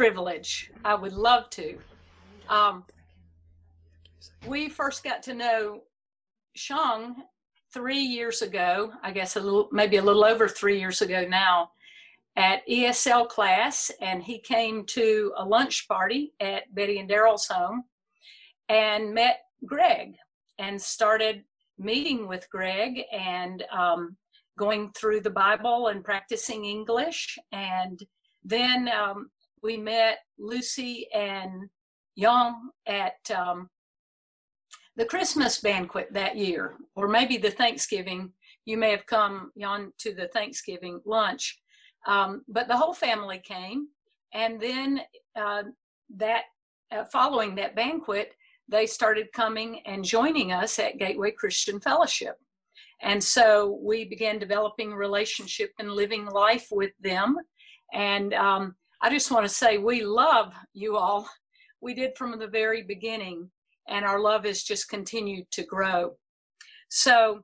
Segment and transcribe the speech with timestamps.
[0.00, 0.70] privilege.
[0.82, 1.78] I would love to.
[2.48, 2.84] Um,
[4.46, 5.82] we first got to know
[6.56, 7.16] Shang
[7.74, 11.72] three years ago, I guess a little, maybe a little over three years ago now,
[12.34, 17.84] at ESL class, and he came to a lunch party at Betty and Daryl's home
[18.70, 20.14] and met Greg
[20.58, 21.44] and started
[21.76, 24.16] meeting with Greg and um,
[24.58, 27.36] going through the Bible and practicing English.
[27.52, 28.02] And
[28.42, 29.28] then um,
[29.62, 31.68] we met Lucy and
[32.14, 33.68] Young at um,
[34.96, 38.32] the Christmas banquet that year, or maybe the Thanksgiving.
[38.64, 41.58] You may have come on to the Thanksgiving lunch,
[42.06, 43.88] um, but the whole family came.
[44.32, 45.00] And then
[45.36, 45.64] uh,
[46.16, 46.42] that
[46.92, 48.34] uh, following that banquet,
[48.68, 52.36] they started coming and joining us at Gateway Christian Fellowship.
[53.02, 57.36] And so we began developing relationship and living life with them.
[57.92, 61.28] And um, I just want to say we love you all.
[61.80, 63.50] We did from the very beginning
[63.88, 66.16] and our love has just continued to grow.
[66.90, 67.42] So,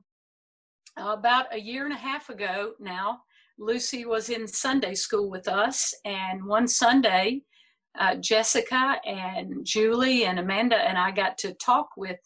[0.97, 3.21] about a year and a half ago now,
[3.59, 7.41] Lucy was in Sunday school with us, and one Sunday,
[7.99, 12.19] uh, Jessica and Julie and Amanda and I got to talk with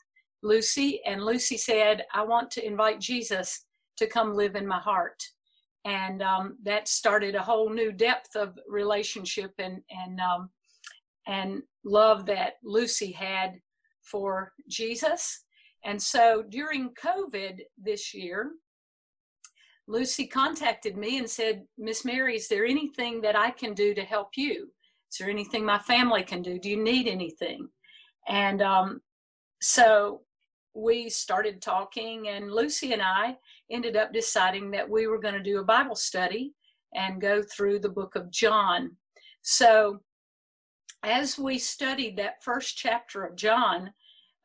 [0.44, 3.66] Lucy, and Lucy said, I want to invite Jesus
[3.98, 5.22] to come live in my heart.
[5.86, 10.50] And um, that started a whole new depth of relationship and, and, um,
[11.28, 13.60] and love that Lucy had
[14.04, 15.44] for Jesus.
[15.84, 18.52] And so during COVID this year,
[19.88, 24.04] Lucy contacted me and said, Miss Mary, is there anything that I can do to
[24.04, 24.72] help you?
[25.12, 26.60] Is there anything my family can do?
[26.60, 27.68] Do you need anything?
[28.28, 29.02] And um,
[29.62, 30.22] so
[30.74, 33.38] we started talking, and Lucy and I
[33.72, 36.54] ended up deciding that we were going to do a Bible study
[36.94, 38.96] and go through the book of John.
[39.42, 40.02] So
[41.04, 43.92] as we studied that first chapter of John,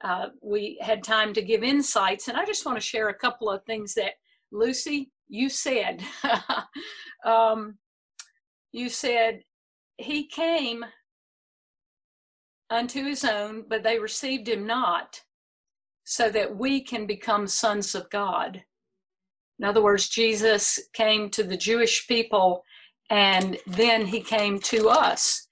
[0.02, 2.28] uh, we had time to give insights.
[2.28, 4.12] And I just want to share a couple of things that
[4.52, 6.02] Lucy, you said.
[7.24, 7.78] um,
[8.72, 9.40] you said,
[9.98, 10.84] He came
[12.70, 15.22] unto his own, but they received him not,
[16.04, 18.62] so that we can become sons of God.
[19.58, 22.62] In other words, Jesus came to the Jewish people
[23.10, 25.48] and then he came to us.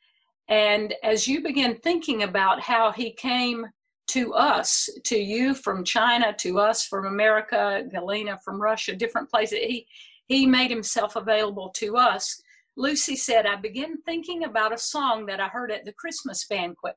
[0.48, 3.66] And as you begin thinking about how he came
[4.08, 9.58] to us, to you from China, to us from America, Galena from Russia, different places.
[9.58, 9.86] He,
[10.26, 12.40] he made himself available to us.
[12.76, 16.96] Lucy said, I began thinking about a song that I heard at the Christmas banquet.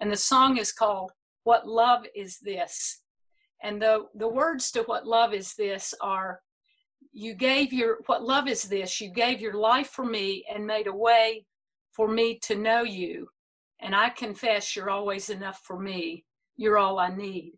[0.00, 1.12] And the song is called
[1.44, 3.00] What Love Is This?
[3.62, 6.40] And the, the words to What Love Is This are,
[7.12, 9.00] You gave your, what love is this?
[9.00, 11.46] You gave your life for me and made a way
[11.92, 13.28] for me to know you.
[13.80, 16.24] And I confess you're always enough for me.
[16.56, 17.54] You're all I need.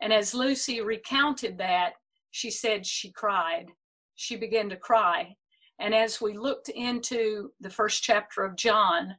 [0.00, 1.92] And as Lucy recounted that,
[2.30, 3.66] she said she cried.
[4.14, 5.34] She began to cry.
[5.78, 9.16] And as we looked into the first chapter of John,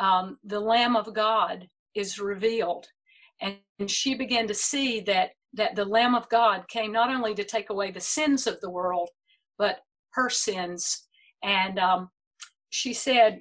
[0.00, 2.86] um, the Lamb of God is revealed.
[3.40, 7.34] And, and she began to see that, that the Lamb of God came not only
[7.34, 9.10] to take away the sins of the world,
[9.58, 9.80] but
[10.12, 11.06] her sins.
[11.42, 12.10] And um,
[12.70, 13.40] she said,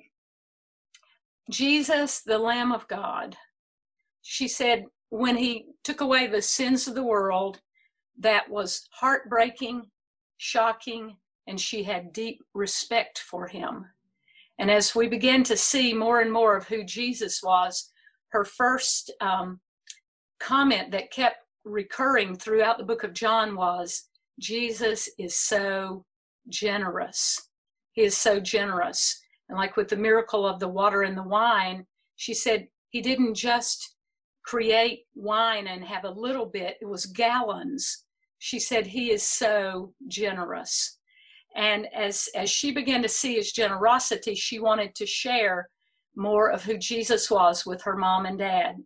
[1.49, 3.37] Jesus, the Lamb of God.
[4.21, 7.59] She said, when he took away the sins of the world,
[8.19, 9.83] that was heartbreaking,
[10.37, 11.17] shocking,
[11.47, 13.85] and she had deep respect for him.
[14.59, 17.91] And as we began to see more and more of who Jesus was,
[18.29, 19.59] her first um,
[20.39, 26.05] comment that kept recurring throughout the book of John was Jesus is so
[26.49, 27.49] generous.
[27.93, 29.19] He is so generous.
[29.49, 31.85] And like with the miracle of the water and the wine,
[32.15, 33.95] she said, He didn't just
[34.43, 38.05] create wine and have a little bit, it was gallons.
[38.39, 40.97] She said, He is so generous.
[41.55, 45.69] And as, as she began to see his generosity, she wanted to share
[46.15, 48.77] more of who Jesus was with her mom and dad.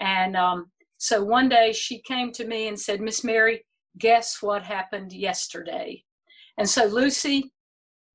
[0.00, 0.71] And um,
[1.02, 3.64] so one day she came to me and said, Miss Mary,
[3.98, 6.02] guess what happened yesterday?
[6.58, 7.52] And so, Lucy,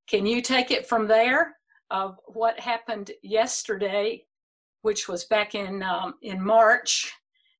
[0.08, 1.56] can you take it from there
[1.90, 4.24] of what happened yesterday
[4.82, 7.12] which was back in um, in March.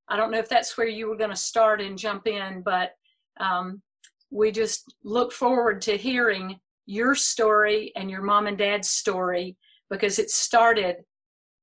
[0.07, 2.91] I don't know if that's where you were going to start and jump in, but
[3.39, 3.81] um,
[4.31, 9.55] we just look forward to hearing your story and your mom and dad's story
[9.89, 10.97] because it started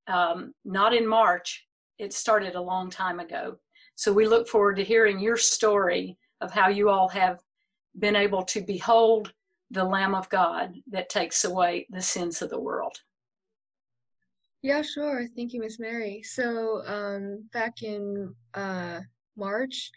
[0.06, 1.65] um, not in March,
[1.98, 3.58] it started a long time ago.
[3.94, 7.40] So we look forward to hearing your story of how you all have
[7.98, 9.32] been able to behold
[9.70, 12.98] the Lamb of God that takes away the sins of the world.
[14.62, 15.26] Yeah, sure.
[15.36, 16.22] Thank you, Miss Mary.
[16.22, 19.00] So, um, back in uh,
[19.36, 19.90] March,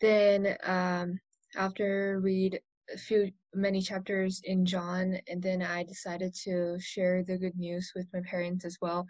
[0.00, 1.18] then um,
[1.56, 2.60] after read
[2.92, 7.92] a few many chapters in John, and then I decided to share the good news
[7.94, 9.06] with my parents as well.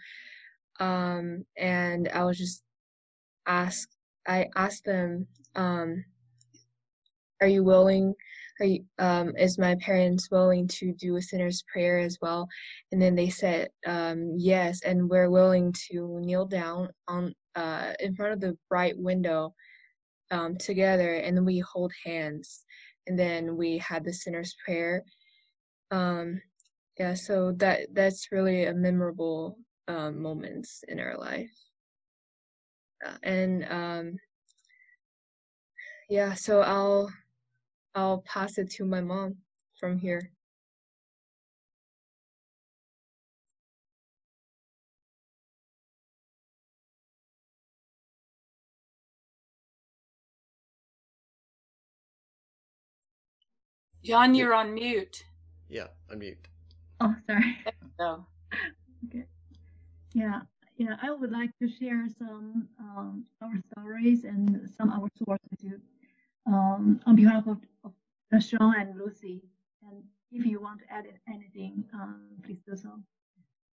[0.81, 2.63] Um, and I was just
[3.47, 3.97] asked,
[4.27, 6.05] I asked them, um,
[7.41, 8.15] "Are you willing?"
[8.59, 12.49] Are you, um, is my parents willing to do a sinner's prayer as well?
[12.91, 18.15] And then they said, um, yes, and we're willing to kneel down on uh, in
[18.15, 19.55] front of the bright window
[20.31, 22.65] um, together, and then we hold hands,
[23.07, 25.03] and then we had the sinner's prayer.
[25.91, 26.41] Um,
[26.99, 29.59] yeah, so that that's really a memorable
[29.89, 31.53] um, moments in our life,
[33.07, 34.17] uh, and um,
[36.09, 37.13] yeah, so I'll
[37.95, 39.37] I'll pass it to my mom
[39.79, 40.31] from here.
[54.05, 55.25] John, you're on mute.
[55.69, 56.47] Yeah, unmute.
[57.01, 57.59] Oh, sorry.
[57.99, 58.27] No.
[59.09, 59.27] Okay.
[60.17, 60.41] Yeah,
[60.79, 60.97] yeah.
[61.03, 65.79] I would like to share some um, our stories and some our sources with you
[66.47, 67.93] um, on behalf of, of
[68.43, 69.43] Sean and Lucy.
[69.83, 70.03] And
[70.33, 72.93] if you want to add anything, um, please do so.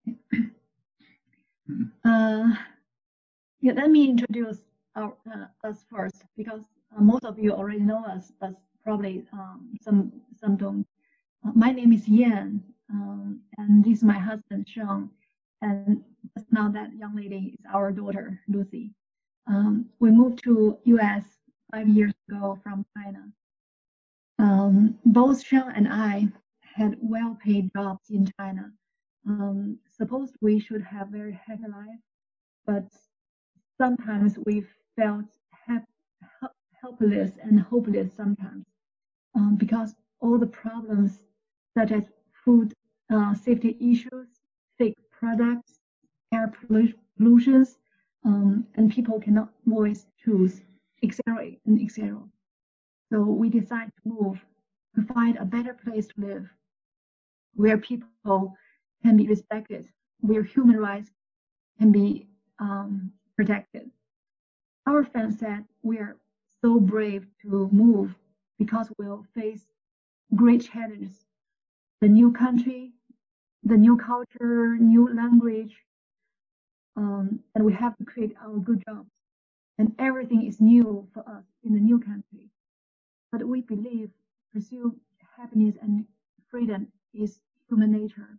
[2.10, 2.56] uh,
[3.62, 4.64] yeah, let me introduce
[4.96, 6.64] our, uh, us first because
[6.98, 10.88] uh, most of you already know us, but probably um, some some don't.
[11.46, 15.12] Uh, my name is Yan, um, and this is my husband Sean,
[15.62, 16.04] and
[16.52, 18.92] now that young lady is our daughter Lucy.
[19.48, 21.24] Um, we moved to U.S.
[21.72, 23.24] five years ago from China.
[24.40, 26.28] Um, both Sean and I
[26.62, 28.72] had well-paid jobs in China.
[29.28, 32.00] Um, supposed we should have very happy life,
[32.66, 32.86] but
[33.78, 34.64] sometimes we
[34.96, 35.26] felt
[36.82, 38.66] helpless and hopeless sometimes
[39.36, 41.20] um, because all the problems
[41.78, 42.04] such as
[42.44, 42.74] food
[43.14, 44.28] uh, safety issues,
[44.78, 45.80] fake products,
[46.34, 46.52] air
[47.18, 47.66] pollution,
[48.26, 50.62] um, and people cannot voice choose,
[51.04, 51.52] etc.
[51.66, 52.18] and etc.
[53.12, 54.40] So we decided to move
[54.96, 56.50] to find a better place to live,
[57.56, 58.56] where people
[59.04, 59.88] can be respected,
[60.20, 61.12] where human rights
[61.80, 62.28] can be
[62.60, 63.90] um, protected.
[64.88, 66.18] Our fans said we are
[66.62, 68.16] so brave to move
[68.60, 69.66] because we'll face
[70.36, 71.26] great challenges.
[72.02, 72.94] The new country,
[73.64, 75.76] the new culture, new language,
[76.98, 79.10] um, and we have to create our good jobs.
[79.78, 82.50] And everything is new for us in the new country.
[83.32, 84.10] But we believe
[84.54, 84.96] pursue
[85.38, 86.06] happiness and
[86.50, 88.38] freedom is human nature.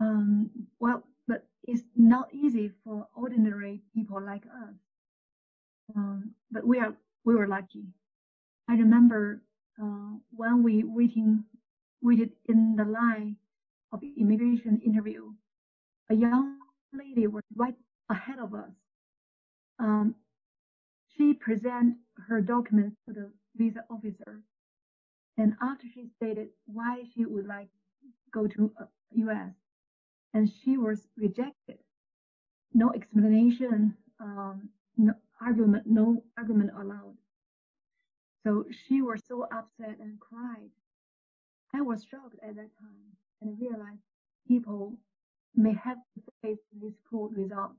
[0.00, 0.50] Um,
[0.80, 4.74] well, but it's not easy for ordinary people like us.
[5.96, 6.94] Um, but we are
[7.24, 7.84] we were lucky.
[8.68, 9.42] I remember
[9.82, 11.44] uh, when we waiting
[12.02, 13.36] waited in the line
[13.92, 15.32] of immigration interview,
[16.10, 16.58] a young
[16.92, 17.74] lady was right
[18.08, 18.70] ahead of us.
[19.78, 20.14] Um,
[21.16, 21.96] she presented
[22.28, 24.40] her documents to the visa officer,
[25.36, 28.72] and after she stated why she would like to go to
[29.14, 29.50] U.S., uh,
[30.34, 31.78] and she was rejected.
[32.72, 37.16] No explanation, um, no argument, no argument allowed.
[38.44, 40.70] So she was so upset and cried.
[41.74, 44.02] I was shocked at that time and realized
[44.48, 44.94] people
[45.56, 47.72] may have to face this poor result.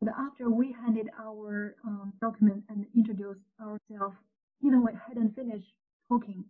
[0.00, 4.16] But after we handed our um, document and introduced ourselves,
[4.62, 5.72] even we hadn't finished
[6.08, 6.44] talking,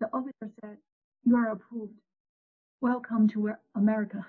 [0.00, 0.78] the officer said,
[1.24, 1.98] "You are approved.
[2.80, 4.26] Welcome to America."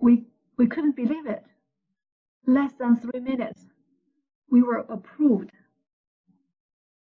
[0.00, 0.24] We
[0.58, 1.44] we couldn't believe it.
[2.46, 3.66] Less than three minutes,
[4.50, 5.52] we were approved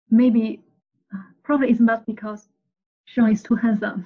[0.10, 0.62] maybe
[1.44, 2.48] probably it's not because
[3.06, 4.06] Sean is too handsome.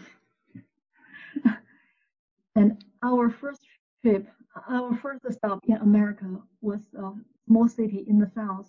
[2.56, 3.62] And our first
[4.02, 4.28] trip,
[4.70, 6.26] our first stop in America
[6.62, 7.12] was a
[7.48, 8.68] small city in the south.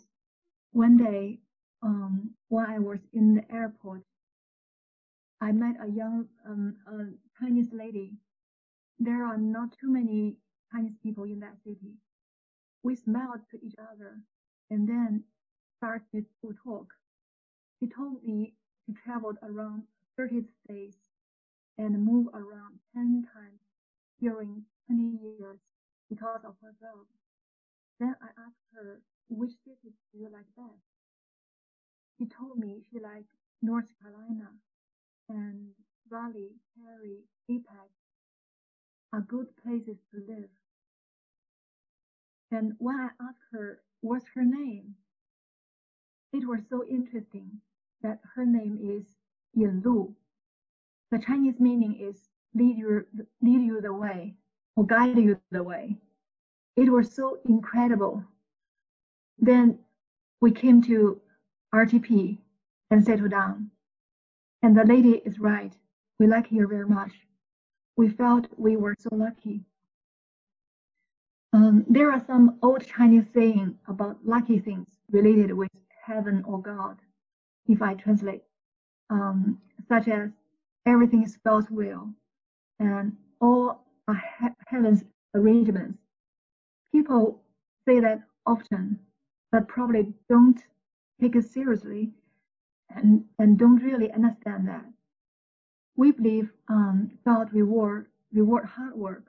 [0.72, 1.38] One day,
[1.82, 4.02] um, while I was in the airport,
[5.40, 8.12] I met a young um, a Chinese lady.
[8.98, 10.36] There are not too many
[10.70, 11.94] Chinese people in that city.
[12.82, 14.20] We smiled to each other
[14.70, 15.24] and then
[15.78, 16.92] started to talk.
[17.80, 18.54] She told me
[18.86, 19.84] she traveled around
[20.16, 20.98] 30 states
[21.78, 23.60] and moved around 10 times
[24.20, 25.58] during 20 years
[26.08, 27.06] because of her job.
[27.98, 30.82] Then I asked her, which cities do you like best?
[32.18, 34.50] She told me she liked North Carolina
[35.28, 35.70] and
[36.10, 37.90] Raleigh, Cary, Apex.
[39.12, 40.50] are good places to live.
[42.50, 44.96] And when I asked her what's her name,
[46.32, 47.60] it was so interesting
[48.02, 49.04] that her name is
[49.54, 50.14] Yin Lu.
[51.10, 53.06] The Chinese meaning is lead you,
[53.42, 54.34] lead you the way
[54.76, 55.96] or guide you the way.
[56.76, 58.24] It was so incredible.
[59.38, 59.78] Then
[60.40, 61.20] we came to
[61.74, 62.38] RTP
[62.90, 63.70] and settled down.
[64.62, 65.72] And the lady is right.
[66.18, 67.12] We like here very much.
[67.96, 69.64] We felt we were so lucky.
[71.52, 75.70] Um, there are some old Chinese saying about lucky things related with
[76.04, 76.98] heaven or God,
[77.66, 78.42] if I translate,
[79.10, 80.30] um, such as
[80.86, 82.12] everything spells well
[82.80, 83.84] and all
[84.68, 85.98] heaven's arrangements.
[86.92, 87.42] People
[87.86, 88.98] say that often,
[89.52, 90.60] but probably don't
[91.20, 92.10] take it seriously
[92.94, 94.84] and, and don't really understand that.
[95.96, 99.24] We believe um, God reward reward hard work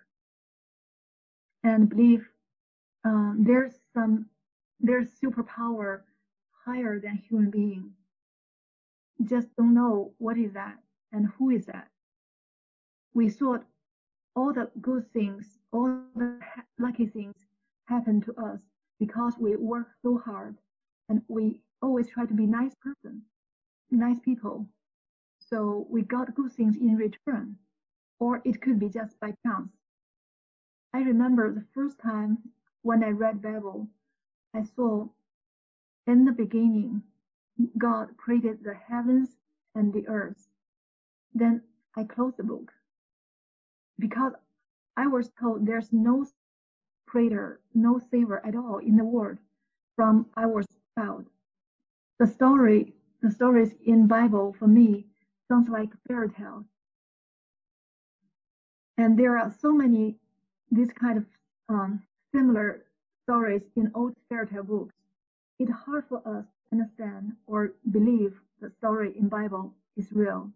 [1.64, 2.28] and believe
[3.04, 4.28] um, there's some
[4.80, 6.02] there's superpower
[6.66, 7.92] higher than human being.
[9.24, 10.78] Just don't know what is that
[11.12, 11.91] and who is that.
[13.14, 13.66] We thought
[14.36, 16.40] all the good things, all the
[16.80, 17.36] lucky things
[17.86, 18.60] happen to us
[19.00, 20.58] because we work so hard
[21.10, 23.22] and we always try to be nice person,
[23.90, 24.66] nice people.
[25.40, 27.58] So we got good things in return,
[28.20, 29.72] or it could be just by chance.
[30.94, 32.38] I remember the first time
[32.84, 33.88] when I read Bible,
[34.56, 35.08] I saw
[36.08, 37.04] in the beginning,
[37.78, 39.30] God created the heavens
[39.76, 40.48] and the earth.
[41.34, 41.62] Then
[41.98, 42.72] I closed the book
[44.02, 44.34] because
[44.98, 46.26] I was told there's no
[47.08, 49.38] creator, no savior at all in the world
[49.96, 50.66] from I was
[50.98, 51.26] child.
[52.20, 55.06] The story, the stories in Bible for me
[55.48, 56.66] sounds like fairy tales.
[58.98, 60.18] And there are so many
[60.72, 61.26] these kind of
[61.70, 62.02] um,
[62.34, 62.86] similar
[63.24, 64.96] stories in old fairy tale books.
[65.60, 70.52] It's hard for us to understand or believe the story in Bible is real.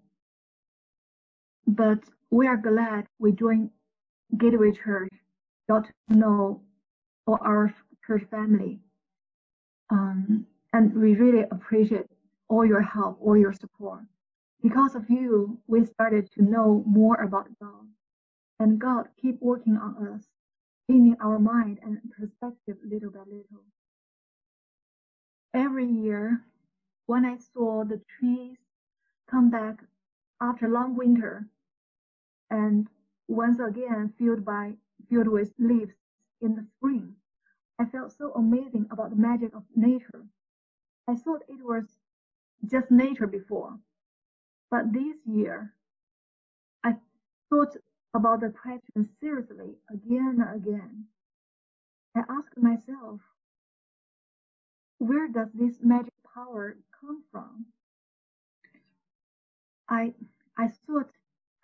[1.68, 3.72] But we are glad we joined
[4.38, 5.12] Gateway Church,
[5.70, 6.62] got to know
[7.26, 7.74] all our
[8.06, 8.80] church family.
[9.90, 12.06] Um, and we really appreciate
[12.50, 14.02] all your help, all your support.
[14.62, 17.88] Because of you, we started to know more about God.
[18.60, 20.24] And God keep working on us,
[20.90, 23.64] changing our mind and perspective little by little.
[25.54, 26.42] Every year,
[27.06, 28.58] when I saw the trees
[29.30, 29.84] come back
[30.42, 31.48] after long winter,
[32.56, 32.88] and
[33.28, 34.74] once again filled by
[35.10, 35.96] filled with leaves
[36.42, 37.16] in the spring.
[37.80, 40.26] I felt so amazing about the magic of nature.
[41.08, 41.86] I thought it was
[42.66, 43.78] just nature before,
[44.72, 45.74] but this year
[46.84, 46.96] I
[47.50, 47.76] thought
[48.14, 51.06] about the question seriously again and again.
[52.16, 53.20] I asked myself,
[55.00, 57.66] where does this magic power come from?
[59.90, 60.14] I
[60.58, 61.12] I thought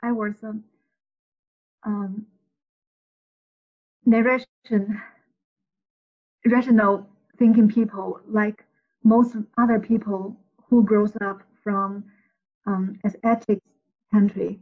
[0.03, 0.55] I was a
[1.85, 2.25] um,
[4.05, 5.01] narration,
[6.45, 7.07] rational
[7.37, 8.65] thinking people, like
[9.03, 10.35] most other people
[10.69, 12.03] who grows up from
[12.67, 13.67] um, ethics
[14.11, 14.59] country.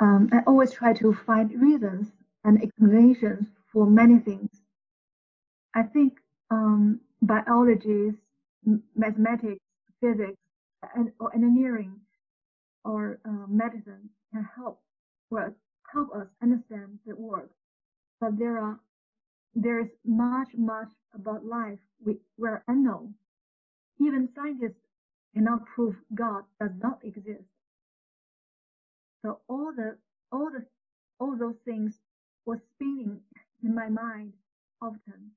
[0.00, 2.12] Um, I always try to find reasons
[2.44, 4.50] and explanations for many things.
[5.74, 6.18] I think
[6.50, 8.14] um, biology,
[8.94, 9.60] mathematics,
[10.00, 10.38] physics,
[10.94, 12.00] and, or engineering,
[12.84, 14.80] or uh, medicine can help
[15.36, 15.52] us
[15.92, 17.50] help us understand the world.
[18.20, 18.80] But there are
[19.54, 23.14] there is much, much about life we were unknown.
[24.00, 24.80] Even scientists
[25.34, 27.48] cannot prove God does not exist.
[29.24, 29.96] So all the
[30.32, 30.66] all the
[31.20, 31.94] all those things
[32.46, 33.20] were spinning
[33.62, 34.34] in my mind
[34.82, 35.32] often.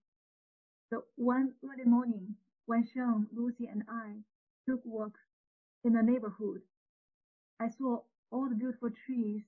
[0.92, 4.16] So one early morning, when Sean, Lucy, and I
[4.70, 5.18] took walk
[5.84, 6.62] in the neighborhood,
[7.60, 8.02] I saw
[8.32, 9.44] all the beautiful trees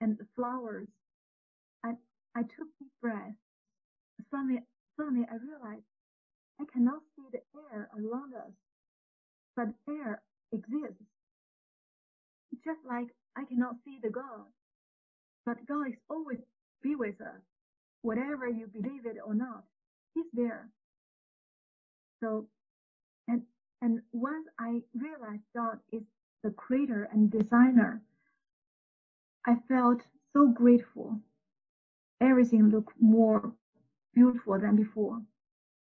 [0.00, 0.88] and the flowers.
[1.84, 1.92] I,
[2.36, 3.34] I took deep breath.
[4.30, 4.60] Suddenly,
[4.98, 5.84] suddenly I realized
[6.60, 7.40] I cannot see the
[7.72, 8.52] air around us,
[9.56, 10.22] but air
[10.52, 11.02] exists.
[12.64, 14.46] Just like I cannot see the God,
[15.46, 16.38] but God is always
[16.82, 17.42] be with us.
[18.02, 19.64] Whatever you believe it or not,
[20.14, 20.68] He's there.
[22.22, 22.46] So,
[23.28, 23.42] and
[23.82, 26.02] and once I realized God is
[26.44, 28.02] the creator and designer,
[29.46, 31.20] I felt so grateful.
[32.20, 33.52] Everything looked more
[34.14, 35.22] beautiful than before.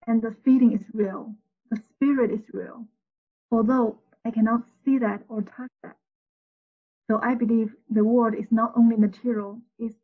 [0.07, 1.35] And the feeling is real.
[1.71, 2.87] The spirit is real.
[3.51, 5.97] Although I cannot see that or touch that.
[7.11, 9.97] So I believe the world is not only material, it's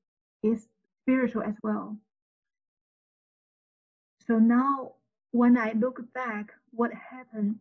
[0.42, 0.68] is
[1.02, 1.96] spiritual as well.
[4.26, 4.94] So now
[5.30, 7.56] when I look back, what happened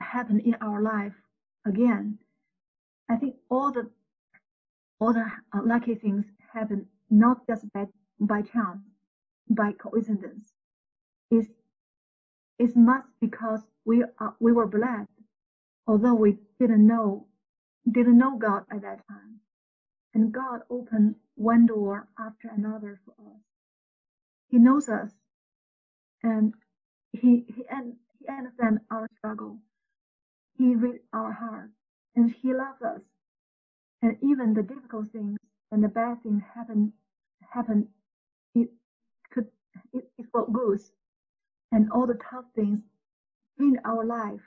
[0.00, 1.14] happened in our life
[1.66, 2.18] again,
[3.08, 3.88] I think all the
[5.00, 7.86] all the uh, lucky things happen not just by
[8.20, 8.80] by chance,
[9.50, 10.52] by coincidence.
[11.30, 11.48] It's
[12.58, 15.10] it's much because we are we were blessed,
[15.86, 17.26] although we didn't know
[17.90, 19.40] didn't know God at that time,
[20.14, 23.42] and God opened one door after another for us.
[24.48, 25.12] He knows us,
[26.22, 26.54] and
[27.12, 29.58] he he and he understands our struggle.
[30.58, 31.70] He reads our heart,
[32.16, 33.02] and he loves us.
[34.04, 35.38] And even the difficult things
[35.72, 36.92] and the bad things happen
[37.50, 37.88] happen.
[38.54, 38.68] It
[39.30, 39.46] could
[39.94, 40.82] it, it for good,
[41.72, 42.80] and all the tough things
[43.58, 44.42] in our life.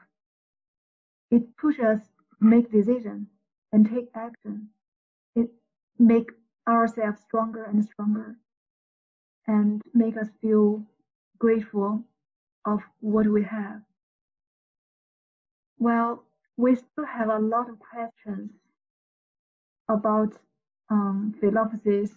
[1.32, 2.02] It pushes us
[2.40, 3.30] make decisions
[3.72, 4.70] and take action.
[5.36, 5.50] It
[5.98, 6.30] make
[6.68, 8.36] ourselves stronger and stronger,
[9.48, 10.84] and make us feel
[11.40, 12.04] grateful
[12.64, 13.82] of what we have.
[15.80, 16.26] Well,
[16.58, 18.52] we still have a lot of questions
[19.90, 20.34] about
[20.92, 22.12] um, philosophies,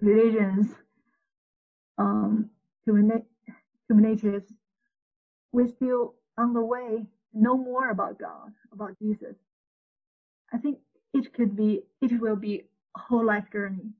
[0.00, 0.68] religions,
[1.98, 2.50] um,
[2.86, 4.42] communities.
[5.52, 9.36] We're still on the way to know more about God, about Jesus.
[10.52, 10.78] I think
[11.14, 12.64] it could be, it will be
[12.96, 13.92] a whole life journey.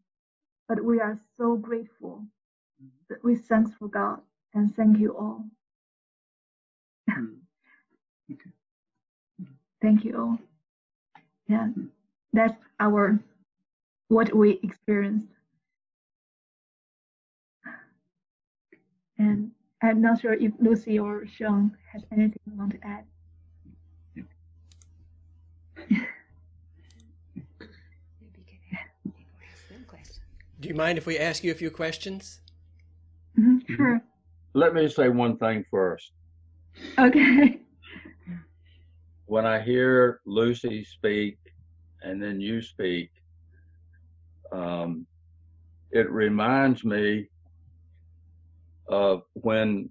[0.69, 2.25] But we are so grateful
[3.11, 4.21] that we thanks for God
[4.55, 5.45] and thank you all.
[8.33, 8.51] Okay.
[9.83, 10.39] Thank you all.
[11.49, 11.69] Yeah,
[12.35, 13.19] that's our
[14.09, 15.29] what we experienced.
[19.19, 23.05] And I'm not sure if Lucy or Sean has anything you want to add.
[30.61, 32.41] Do you mind if we ask you a few questions?
[33.39, 34.01] Mm -hmm, sure.
[34.55, 36.13] Let me say one thing first.
[36.99, 37.61] Okay.
[39.27, 41.39] When I hear Lucy speak
[42.05, 43.11] and then you speak,
[44.53, 45.07] um,
[45.91, 47.29] it reminds me
[48.89, 49.89] of when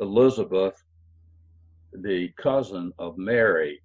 [0.00, 0.82] Elizabeth,
[1.92, 3.80] the cousin of Mary,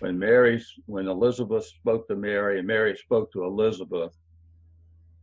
[0.00, 4.12] when Mary, when Elizabeth spoke to Mary and Mary spoke to Elizabeth,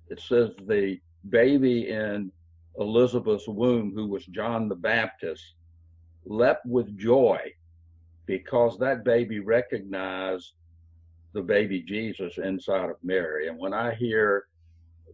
[0.10, 2.32] it says the baby in
[2.80, 5.44] Elizabeth's womb, who was John the Baptist,
[6.26, 7.40] leapt with joy
[8.32, 10.54] because that baby recognized
[11.34, 13.50] the baby Jesus inside of Mary.
[13.50, 14.46] And when I hear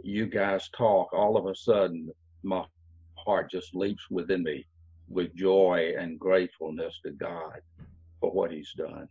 [0.03, 2.12] you guys talk, all of a sudden
[2.43, 2.63] my
[3.15, 4.67] heart just leaps within me
[5.10, 7.60] with joy and gratefulness to God
[8.19, 9.08] for what He's done.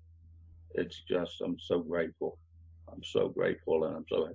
[0.77, 2.39] It's just, I'm so grateful.
[2.89, 4.29] I'm so grateful and I'm so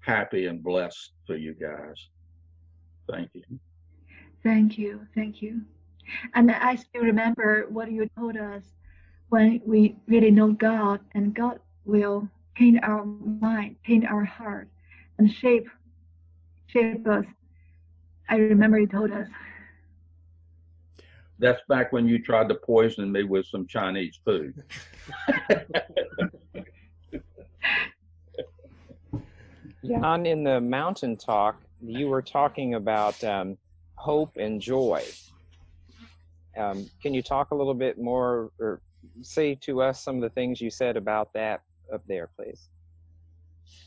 [0.00, 2.10] happy and blessed for you guys.
[3.10, 3.44] Thank you.
[4.42, 5.00] Thank you.
[5.14, 5.62] Thank you.
[6.34, 8.74] And I still remember what you told us
[9.28, 14.68] when we really know God and God will paint our mind, paint our heart,
[15.18, 15.68] and shape
[16.68, 17.24] shape us.
[18.28, 19.28] I remember you told us.
[21.38, 24.62] That's back when you tried to poison me with some Chinese food.
[29.86, 33.56] John, in the mountain talk, you were talking about um,
[33.94, 35.04] hope and joy.
[36.56, 38.80] Um, can you talk a little bit more or
[39.22, 42.68] say to us some of the things you said about that up there, please?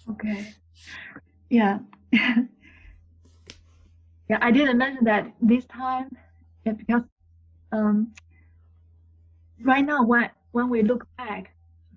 [0.09, 0.53] Okay.
[1.49, 1.79] Yeah.
[2.11, 2.47] yeah,
[4.41, 6.09] I didn't mention that this time
[6.65, 7.03] yeah, because
[7.71, 8.11] um,
[9.61, 11.53] right now when when we look back,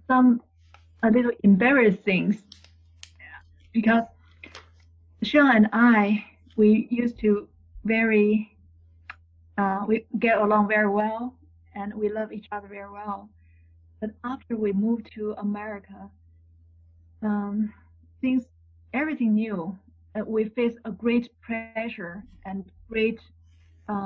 [0.07, 0.41] some
[1.03, 2.43] a little embarrassing things
[3.73, 4.05] because
[5.23, 6.25] Sean and I
[6.57, 7.49] we used to
[7.85, 8.57] very
[9.59, 11.35] uh, we get along very well
[11.75, 13.29] and we love each other very well.
[14.01, 16.11] But after we moved to America,
[17.23, 17.73] um,
[18.21, 18.45] things
[18.93, 19.79] everything new.
[20.19, 22.99] Uh, we face a great pressure and great
[23.89, 24.05] uh,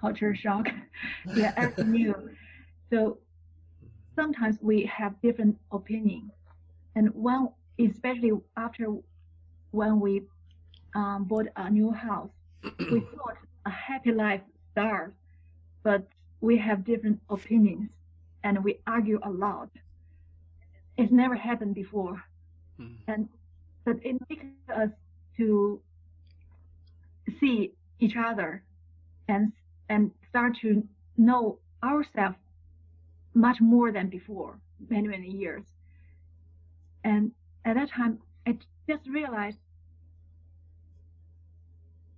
[0.00, 0.66] culture shock.
[1.32, 2.14] yeah, everything new.
[2.90, 3.18] So
[4.14, 6.32] sometimes we have different opinions,
[6.94, 7.48] and when
[7.78, 8.86] especially after
[9.70, 10.22] when we
[10.94, 12.30] um, bought a new house,
[12.88, 14.42] we thought a happy life
[14.76, 15.16] starts,
[15.82, 16.08] but
[16.40, 17.90] we have different opinions
[18.44, 19.70] and we argue a lot.
[20.96, 22.24] It's never happened before,
[22.80, 22.98] mm.
[23.08, 23.28] and
[23.84, 24.90] but it makes us
[25.38, 25.82] to
[27.40, 28.64] see each other
[29.28, 29.52] and
[29.88, 32.38] and start to know ourselves
[33.34, 35.64] much more than before many many years
[37.04, 37.32] And
[37.64, 38.58] at that time, I
[38.88, 39.58] just realized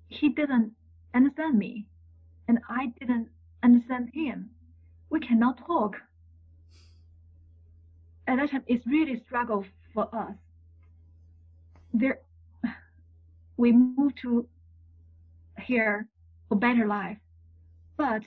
[0.09, 0.75] he didn't
[1.15, 1.87] understand me,
[2.49, 3.29] and I didn't
[3.63, 4.51] understand him.
[5.11, 5.97] We cannot talk.
[8.27, 10.35] At that time, it's really struggle for us.
[11.93, 12.21] There,
[13.57, 14.47] we moved to
[15.61, 16.09] here
[16.49, 17.19] for better life,
[17.97, 18.23] but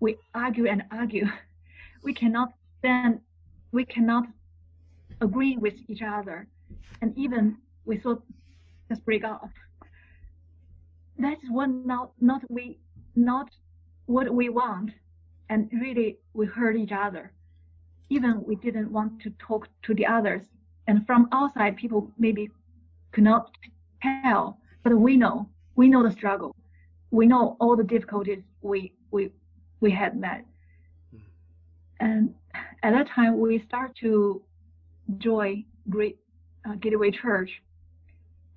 [0.00, 1.26] we argue and argue.
[2.02, 3.20] We cannot stand.
[3.72, 4.24] We cannot
[5.20, 6.48] agree with each other,
[7.02, 8.22] and even we thought
[8.88, 9.50] just break off.
[11.18, 12.78] That's what not not we
[13.16, 13.50] not
[14.06, 14.90] what we want,
[15.48, 17.32] and really we hurt each other.
[18.08, 20.42] Even we didn't want to talk to the others,
[20.86, 22.50] and from outside people maybe
[23.12, 23.50] could not
[24.02, 26.54] tell, but we know we know the struggle,
[27.10, 29.30] we know all the difficulties we we
[29.80, 30.44] we had met,
[32.00, 32.34] and
[32.82, 34.42] at that time we start to
[35.18, 36.18] join Great
[36.68, 37.62] uh, Gateway Church,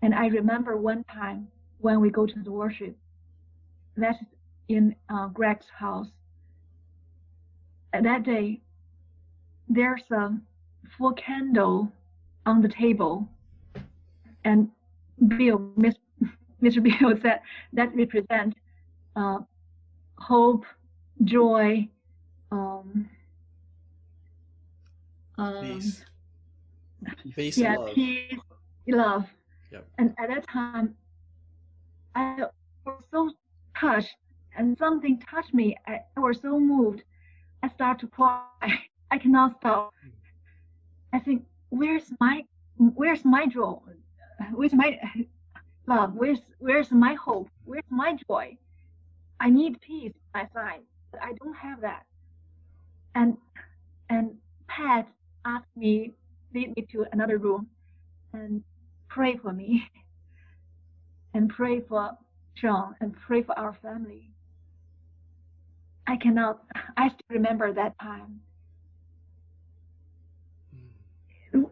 [0.02, 1.48] and I remember one time
[1.80, 2.96] when we go to the worship,
[3.98, 4.18] that's
[4.70, 6.08] in uh, Greg's house.
[7.94, 8.62] At that day,
[9.70, 10.34] there's a
[10.98, 11.92] full candle
[12.46, 13.28] on the table,
[14.44, 14.70] and
[15.28, 15.96] Bill, Miss,
[16.62, 16.82] Mr.
[16.82, 17.40] Bill said
[17.74, 18.58] that represents
[19.16, 19.40] uh,
[20.18, 20.66] hope,
[21.24, 21.88] joy,
[22.52, 23.10] um,
[25.38, 26.06] um, Peace.
[27.36, 27.94] Peace yeah, and love.
[27.96, 28.40] peace,
[28.88, 29.26] love.
[29.72, 29.88] Yep.
[29.98, 30.96] And at that time,
[32.16, 32.46] I
[32.86, 33.32] was so
[33.78, 34.16] touched,
[34.58, 35.78] and something touched me.
[35.88, 37.04] I, I was so moved.
[37.62, 38.42] I start to cry.
[39.12, 39.94] I cannot stop.
[41.14, 42.44] I think, where's my,
[42.78, 43.78] where's my joy?
[44.54, 45.00] Where's my
[45.88, 46.14] love?
[46.16, 47.50] Where's, where's my hope?
[47.66, 48.58] Where's my joy?
[49.40, 52.04] I need peace my side, but I don't have that.
[53.16, 53.38] And,
[54.10, 54.36] and
[54.68, 55.08] Pat
[55.46, 56.14] asked me,
[56.56, 57.68] lead me to another room,
[58.34, 58.64] and
[59.10, 59.88] pray for me
[61.34, 62.18] and pray for
[62.56, 64.30] Sean and pray for our family.
[66.08, 66.64] I cannot,
[66.98, 68.42] I still remember that time.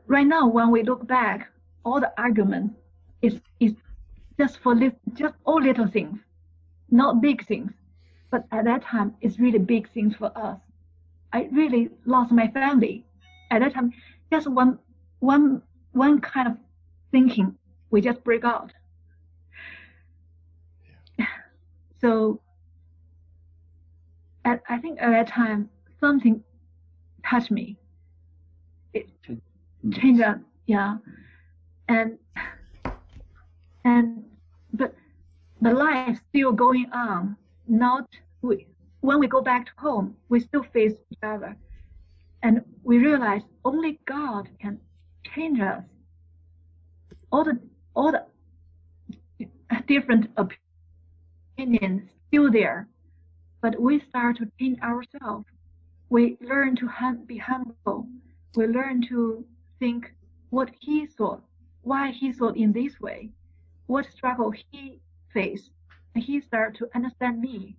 [0.07, 1.49] Right now, when we look back,
[1.83, 2.73] all the argument
[3.21, 3.73] is, is
[4.39, 6.19] just for lit, just all little things,
[6.89, 7.71] not big things.
[8.29, 10.59] But at that time, it's really big things for us.
[11.33, 13.05] I really lost my family.
[13.49, 13.91] At that time,
[14.31, 14.79] just one,
[15.19, 16.57] one, one kind of
[17.11, 17.55] thinking,
[17.89, 18.71] we just break out.
[21.99, 22.41] So
[24.45, 26.43] at, I think at that time something
[27.29, 27.77] touched me.
[28.93, 29.07] It
[29.93, 30.97] changed up, yeah.
[31.87, 32.17] And
[33.83, 34.23] and
[34.73, 34.93] but
[35.61, 37.37] the life still going on.
[37.67, 38.07] Not
[38.41, 38.67] we,
[39.01, 41.55] when we go back to home, we still face each other,
[42.43, 44.79] and we realize only God can
[45.23, 45.83] change us.
[47.31, 47.59] All the
[47.95, 48.25] all the
[49.87, 52.87] different opinions still there,
[53.61, 55.45] but we start to change ourselves.
[56.09, 58.07] We learn to hum- be humble.
[58.55, 59.45] We learn to
[59.79, 60.13] think
[60.49, 61.43] what he thought,
[61.83, 63.29] why he thought in this way,
[63.87, 64.99] what struggle he
[65.33, 65.69] faced.
[66.13, 67.77] And he start to understand me,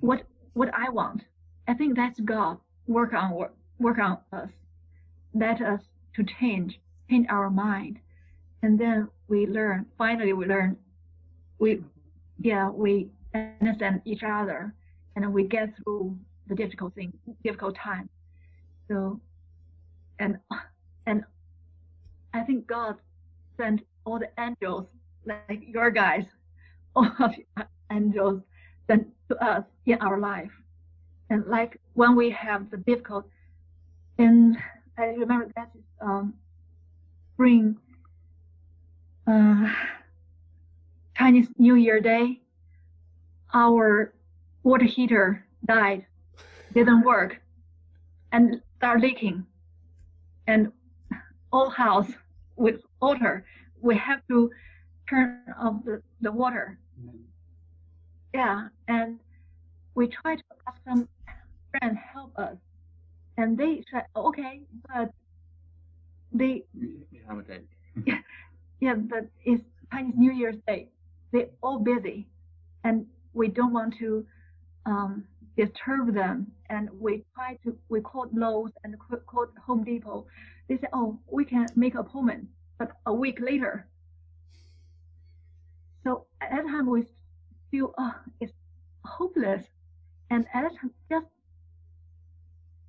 [0.00, 1.22] what what I want.
[1.66, 4.50] I think that's God work on work, work on us,
[5.34, 5.80] let us
[6.14, 7.98] to change, change our mind,
[8.62, 9.86] and then we learn.
[9.96, 10.76] Finally, we learn.
[11.58, 11.82] We,
[12.40, 14.74] yeah, we understand each other,
[15.16, 16.16] and we get through
[16.48, 17.12] the difficult thing,
[17.44, 18.08] difficult time.
[18.88, 19.20] So,
[20.18, 20.38] and
[21.06, 21.24] and
[22.34, 22.96] I think God
[23.56, 24.86] sent all the angels,
[25.24, 26.24] like your guys,
[26.96, 28.42] all of your angels
[28.86, 30.50] sent to us in our life.
[31.30, 33.26] And like when we have the difficult,
[34.18, 34.56] and
[34.98, 36.34] I remember that is um,
[37.34, 37.76] spring,
[39.26, 39.72] uh,
[41.16, 42.40] Chinese New Year Day,
[43.54, 44.12] our
[44.62, 46.06] water heater died,
[46.72, 47.40] didn't work,
[48.32, 49.44] and start leaking,
[50.46, 50.72] and
[51.52, 52.10] all house
[52.56, 53.44] with water,
[53.80, 54.50] we have to
[55.08, 56.78] turn off the, the water.
[58.34, 59.18] Yeah, and
[59.94, 61.08] we try to ask some
[61.70, 62.56] friends help us,
[63.36, 65.10] and they said okay, but
[66.32, 66.64] they
[68.80, 69.62] yeah, but it's
[69.92, 70.88] Chinese New Year's Day.
[71.32, 72.26] They're all busy,
[72.84, 74.26] and we don't want to
[74.86, 75.24] um,
[75.56, 76.46] disturb them.
[76.70, 80.26] And we try to we called Lowe's and called Home Depot.
[80.68, 82.46] They said, oh, we can make appointment,
[82.78, 83.86] but a week later.
[86.04, 87.04] So at that time we
[87.70, 88.52] feel oh, it's
[89.04, 89.64] hopeless,
[90.30, 91.26] and at that time just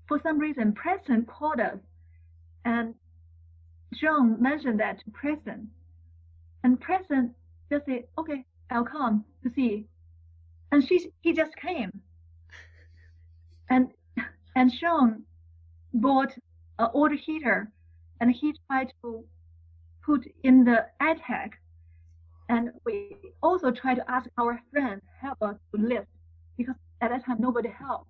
[0.08, 1.80] for some reason, Preston called us
[2.66, 2.96] and
[3.94, 5.70] John mentioned that to Preston,
[6.64, 7.36] and Preston
[7.72, 9.88] just said, "Okay, I'll come to see,"
[10.74, 12.02] and she he just came,
[13.70, 13.94] and
[14.56, 15.24] and Sean
[15.94, 16.34] bought
[16.80, 17.72] an water heater,
[18.20, 19.24] and he tried to
[20.04, 21.60] put in the attic,
[22.50, 26.08] and we also tried to ask our friends help us to lift
[26.58, 28.10] because at that time nobody helped,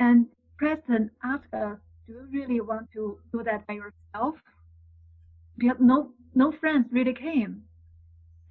[0.00, 0.26] and
[0.58, 4.36] Preston asked us, "Do you really want to do that by yourself?"
[5.56, 7.62] Because no no friends really came.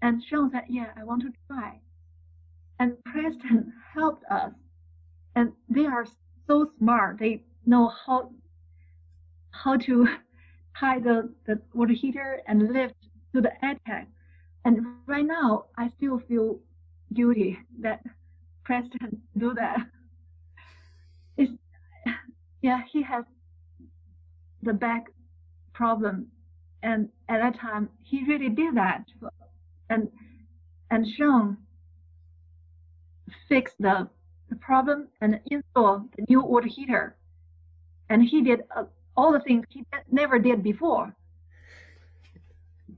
[0.01, 1.81] And Sean said, Yeah, I want to try.
[2.81, 4.53] And Preston helped us.
[5.35, 6.07] And they are
[6.47, 7.19] so smart.
[7.19, 8.31] They know how
[9.51, 10.07] how to
[10.79, 12.95] tie the, the water heater and lift
[13.35, 14.07] to the attic.
[14.65, 16.59] And right now I still feel
[17.13, 18.01] guilty that
[18.63, 19.77] Preston do that.
[21.37, 21.51] It's
[22.63, 23.25] yeah, he has
[24.63, 25.03] the back
[25.71, 26.31] problem
[26.81, 29.05] and at that time he really did that
[29.91, 30.09] and
[30.89, 31.57] and Sean
[33.47, 34.07] fixed the,
[34.49, 37.15] the problem and install the new water heater.
[38.09, 41.15] And he did uh, all the things he never did before.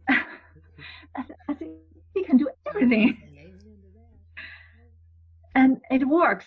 [0.10, 1.72] I, I think
[2.14, 3.18] he can do everything.
[5.56, 6.46] And it works.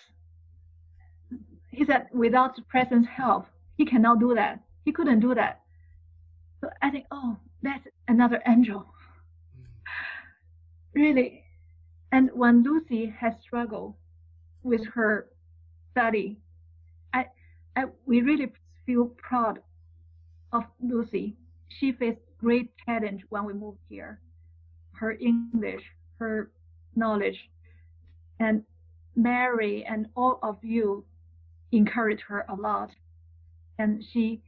[1.71, 3.47] He said without the Preston's help
[3.77, 4.59] he cannot do that.
[4.85, 5.61] He couldn't do that.
[6.61, 8.85] So I think, oh, that's another angel.
[10.95, 11.43] Really.
[12.11, 13.95] And when Lucy has struggled
[14.63, 15.29] with her
[15.91, 16.37] study,
[17.13, 17.25] I,
[17.75, 18.51] I, we really
[18.85, 19.59] feel proud
[20.51, 21.35] of Lucy.
[21.69, 24.21] She faced great challenge when we moved here.
[24.93, 25.83] Her English,
[26.19, 26.51] her
[26.95, 27.49] knowledge,
[28.39, 28.63] and
[29.15, 31.05] Mary and all of you
[31.71, 32.91] encouraged her a lot.
[33.79, 34.41] And she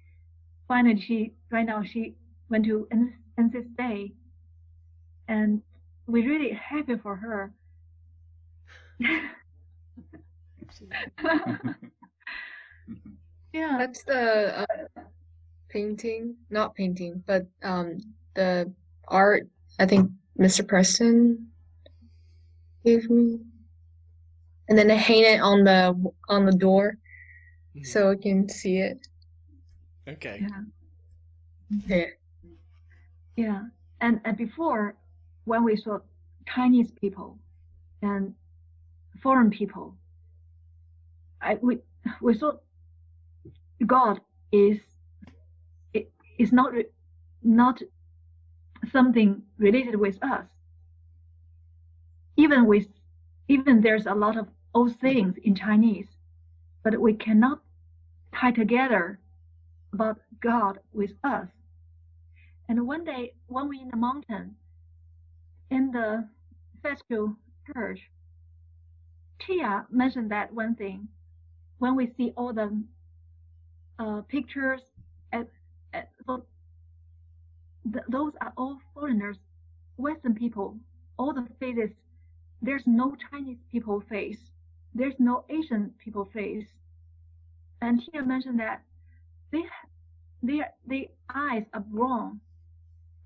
[0.67, 2.15] finally she right now she
[2.49, 2.87] went to
[3.39, 4.15] NC State,
[5.27, 5.61] and
[6.09, 7.53] we're really happy for her.
[13.53, 15.01] yeah, That's the uh,
[15.69, 17.97] painting, not painting, but um,
[18.35, 18.71] the
[19.07, 19.47] art.
[19.79, 20.67] I think Mr.
[20.67, 21.47] Preston
[22.83, 23.39] gave me,
[24.67, 25.95] and then I hang it on the
[26.27, 26.97] on the door
[27.75, 27.85] Mhm.
[27.85, 29.07] so I can see it.
[30.07, 30.39] Okay.
[30.41, 30.61] yeah.
[31.87, 32.05] Yeah.
[33.37, 33.61] Yeah,
[34.01, 34.95] and and before
[35.49, 35.97] when we saw
[36.47, 37.39] Chinese people
[38.03, 38.35] and
[39.23, 39.95] foreign people,
[41.41, 41.79] I we
[42.21, 42.51] we saw
[43.85, 44.77] God is
[45.91, 46.71] it is not
[47.41, 47.81] not
[48.91, 50.45] something related with us.
[52.38, 52.88] Even with
[53.47, 56.09] even there's a lot of old sayings in Chinese,
[56.83, 57.59] but we cannot
[58.35, 59.19] tie together
[59.93, 61.49] about God with us.
[62.67, 64.55] And one day, when we in the mountain,
[65.71, 66.27] in the
[66.82, 67.36] festival
[67.73, 67.99] church,
[69.39, 71.08] Tia mentioned that one thing.
[71.79, 72.84] When we see all the
[73.99, 74.82] uh, pictures,
[75.32, 75.47] at,
[75.93, 76.10] at,
[77.93, 79.38] th- those are all foreigners,
[79.97, 80.77] Western people,
[81.17, 81.91] all the faces.
[82.62, 84.39] There's no Chinese people face.
[84.93, 86.67] There's no Asian people face.
[87.82, 88.82] And Tia mentioned that
[89.51, 89.63] they
[90.41, 92.39] their their eyes are brown,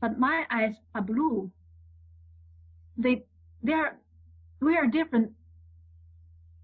[0.02, 1.52] but my eyes are blue.
[2.98, 3.24] They
[3.62, 3.98] they are
[4.62, 5.32] we are different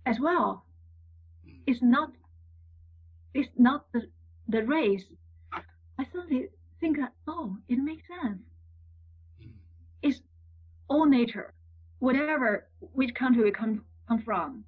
[0.05, 0.65] as well.
[1.65, 2.11] It's not
[3.33, 4.07] it's not the
[4.47, 5.03] the race.
[5.97, 6.47] I suddenly
[6.79, 8.39] think that oh it makes sense.
[10.01, 10.21] It's
[10.87, 11.53] all nature,
[11.99, 14.63] whatever which country we come come from.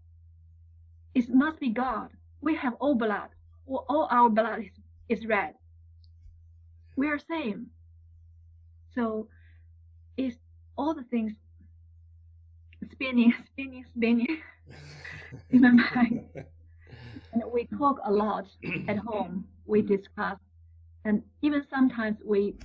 [1.13, 2.09] It must be God.
[2.41, 3.29] We have all blood.
[3.67, 4.71] All our blood is,
[5.09, 5.53] is red
[6.95, 7.67] we are same.
[8.93, 9.27] So
[10.17, 10.37] it's
[10.77, 11.33] all the things
[12.91, 14.41] spinning, spinning, spinning
[15.49, 16.29] in my mind.
[17.33, 18.45] And we talk a lot
[18.87, 19.45] at home.
[19.65, 20.37] We discuss,
[21.05, 22.55] and even sometimes we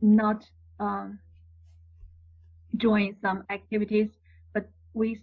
[0.00, 0.44] not
[0.78, 1.18] um,
[2.76, 4.08] join some activities,
[4.52, 5.20] but we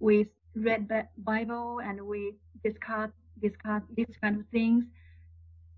[0.00, 4.84] we read the Bible and we discuss discuss these kind of things.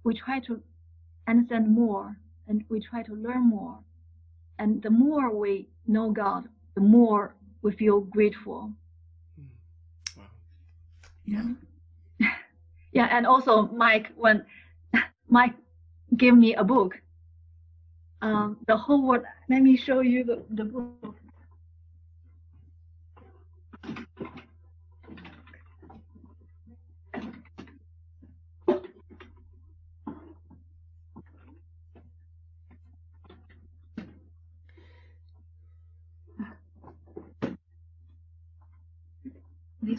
[0.03, 0.61] We try to
[1.29, 2.17] understand more
[2.49, 3.79] and we try to learn more.
[4.59, 6.45] And the more we know God,
[6.75, 8.71] the more we feel grateful.
[10.17, 10.25] Wow.
[11.25, 11.49] Yeah.
[12.93, 14.45] yeah, and also Mike, when
[15.29, 15.55] Mike
[16.17, 16.95] gave me a book,
[18.23, 21.17] um, the whole world, let me show you the, the book.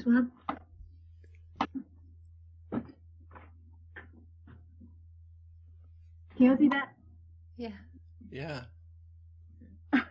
[0.06, 0.32] This one.
[6.38, 6.90] Can you see that?
[7.58, 7.70] Yeah.
[8.32, 8.66] Yeah.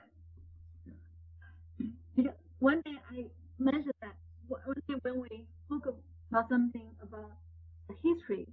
[2.17, 3.27] Because one day I
[3.59, 4.15] mentioned that
[4.49, 5.87] one day when we spoke
[6.31, 7.31] about something about
[7.89, 8.49] the history,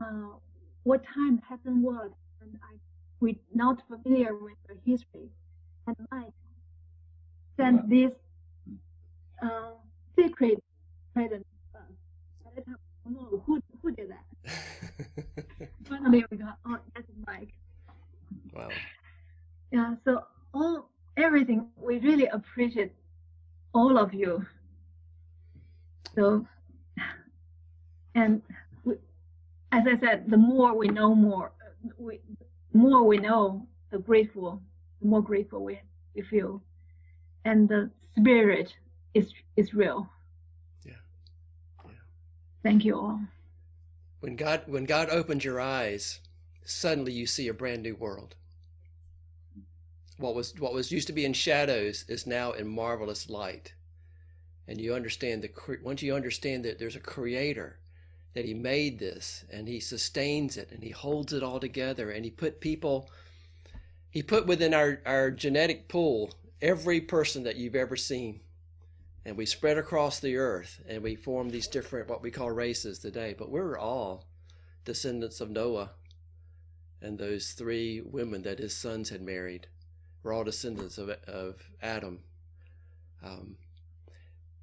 [0.00, 0.36] uh,
[0.84, 2.76] what time happened what, and I
[3.20, 5.30] we not familiar with the history,
[5.86, 6.34] and Mike
[7.56, 8.12] sent this
[9.42, 9.72] uh,
[10.18, 10.62] secret
[11.14, 11.46] present.
[11.72, 11.84] to us.
[12.46, 12.76] At that
[13.06, 15.68] I don't know who who did that.
[15.88, 17.52] Finally, we got oh that's Mike.
[18.54, 18.68] wow.
[19.72, 20.24] Yeah, so
[20.54, 22.92] all everything we really appreciate
[23.74, 24.44] all of you.
[26.14, 26.46] So,
[28.14, 28.42] and
[28.84, 28.94] we,
[29.72, 31.52] as I said, the more we know more,
[31.98, 32.20] we
[32.72, 34.62] more we know, the grateful,
[35.00, 35.80] the more grateful we
[36.14, 36.62] we feel,
[37.44, 38.74] and the spirit
[39.16, 40.08] is is real.
[40.84, 40.92] Yeah.
[41.84, 41.92] Yeah.
[42.62, 43.20] Thank you all.
[44.20, 46.20] When God when God opens your eyes,
[46.64, 48.34] suddenly you see a brand new world.
[50.18, 53.74] What was what was used to be in shadows is now in marvelous light.
[54.68, 57.78] And you understand the cre- once you understand that there's a creator
[58.34, 62.24] that he made this and he sustains it and he holds it all together and
[62.24, 63.08] he put people
[64.10, 68.40] he put within our, our genetic pool every person that you've ever seen
[69.26, 73.00] and we spread across the earth and we form these different what we call races
[73.00, 73.34] today.
[73.36, 74.24] But we're all
[74.84, 75.90] descendants of noah
[77.02, 79.66] and those three women that his sons had married.
[80.22, 82.20] We're all descendants of, of adam.
[83.24, 83.56] Um,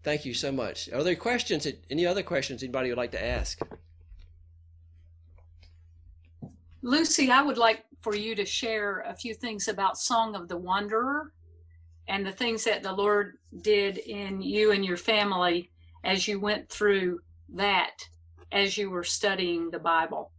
[0.02, 0.90] thank you so much.
[0.94, 1.68] Are there questions?
[1.90, 3.60] Any other questions anybody would like to ask?
[6.82, 10.58] Lucy, I would like for you to share a few things about Song of the
[10.58, 11.34] Wanderer
[12.08, 15.72] and the things that the Lord did in you and your family
[16.04, 17.20] as you went through
[17.56, 17.92] that
[18.52, 20.32] as you were studying the Bible.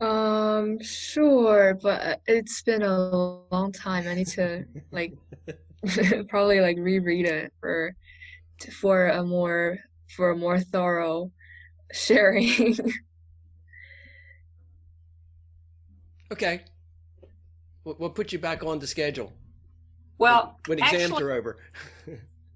[0.00, 3.10] Um, sure, but it's been a
[3.50, 4.06] long time.
[4.06, 5.12] I need to like
[6.28, 7.94] probably like reread it for
[8.80, 9.78] for a more
[10.16, 11.32] for a more thorough
[11.92, 12.76] sharing.
[16.32, 16.62] okay
[17.88, 19.32] we'll, we'll put you back on the schedule
[20.18, 21.58] Well, when exams actually- are over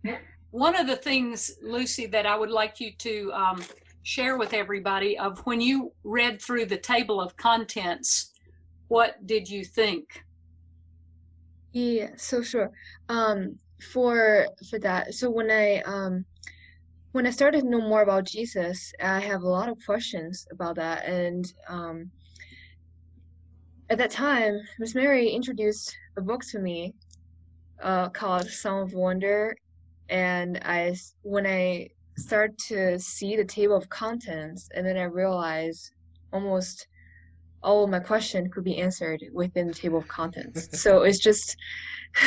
[0.51, 3.64] one of the things, Lucy, that I would like you to um,
[4.03, 8.33] share with everybody of when you read through the table of contents,
[8.88, 10.05] what did you think?
[11.73, 12.71] Yeah, so sure.
[13.09, 13.57] Um,
[13.92, 16.27] for for that, so when I um
[17.12, 20.77] when I started to know more about Jesus, I have a lot of questions about
[20.77, 22.11] that, and um
[23.92, 26.94] at that time, Miss Mary introduced a book to me,
[27.83, 29.55] uh, called Song of Wonder,
[30.09, 35.90] and I when I start to see the table of contents, and then I realize
[36.33, 36.87] almost
[37.62, 40.68] all of my question could be answered within the table of contents.
[40.83, 41.55] so it's just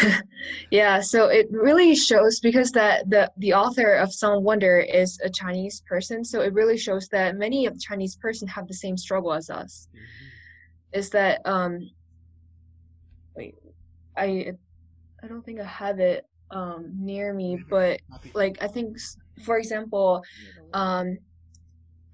[0.69, 5.19] yeah, so it really shows because that the the author of Song of Wonder is
[5.23, 8.75] a Chinese person, so it really shows that many of the Chinese person have the
[8.75, 9.87] same struggle as us.
[10.95, 11.91] Is that um
[13.35, 13.55] wait,
[14.17, 14.53] I
[15.21, 17.99] I don't think I have it um near me, but
[18.33, 18.97] like I think
[19.45, 20.23] for example,
[20.73, 21.17] um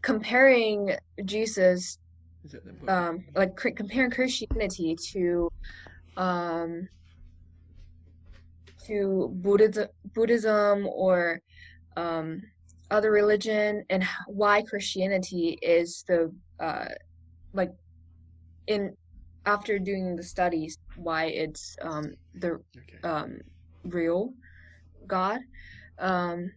[0.02, 2.00] comparing Jesus
[2.44, 2.90] Is that the book?
[2.90, 5.48] um like cr- comparing Christianity to
[6.18, 6.88] um
[8.88, 11.40] to Buddhism Buddhism or
[11.96, 12.42] um
[12.90, 16.86] other religion and why Christianity is the uh
[17.54, 17.72] like
[18.68, 18.96] in
[19.46, 23.40] after doing the studies why it's um the okay um
[23.84, 24.34] real
[25.08, 25.40] God.
[26.00, 26.52] Um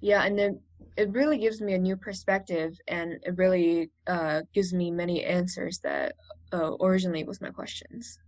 [0.00, 0.60] yeah, and then
[0.96, 5.78] it really gives me a new perspective and it really uh gives me many answers
[5.80, 6.14] that
[6.52, 8.18] uh, originally was my questions.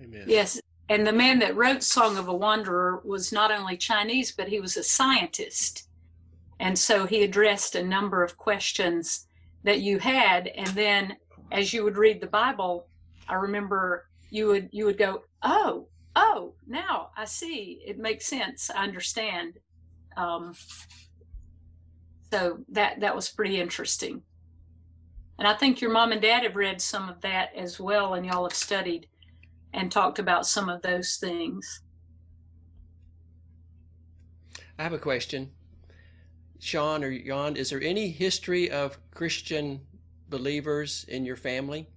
[0.00, 4.32] amen Yes, and the man that wrote Song of a Wanderer was not only Chinese,
[4.32, 5.88] but he was a scientist.
[6.60, 9.26] And so he addressed a number of questions
[9.64, 10.48] that you had.
[10.48, 11.16] And then
[11.50, 12.86] as you would read the Bible,
[13.28, 17.80] I remember you would you would go, Oh, oh, now I see.
[17.86, 18.70] It makes sense.
[18.70, 19.58] I understand.
[20.16, 20.54] Um,
[22.30, 24.22] so that that was pretty interesting.
[25.38, 28.26] And I think your mom and dad have read some of that as well, and
[28.26, 29.06] y'all have studied
[29.72, 31.82] and talked about some of those things.
[34.78, 35.52] I have a question.
[36.58, 39.80] Sean or Jan, is there any history of Christian
[40.28, 41.88] believers in your family?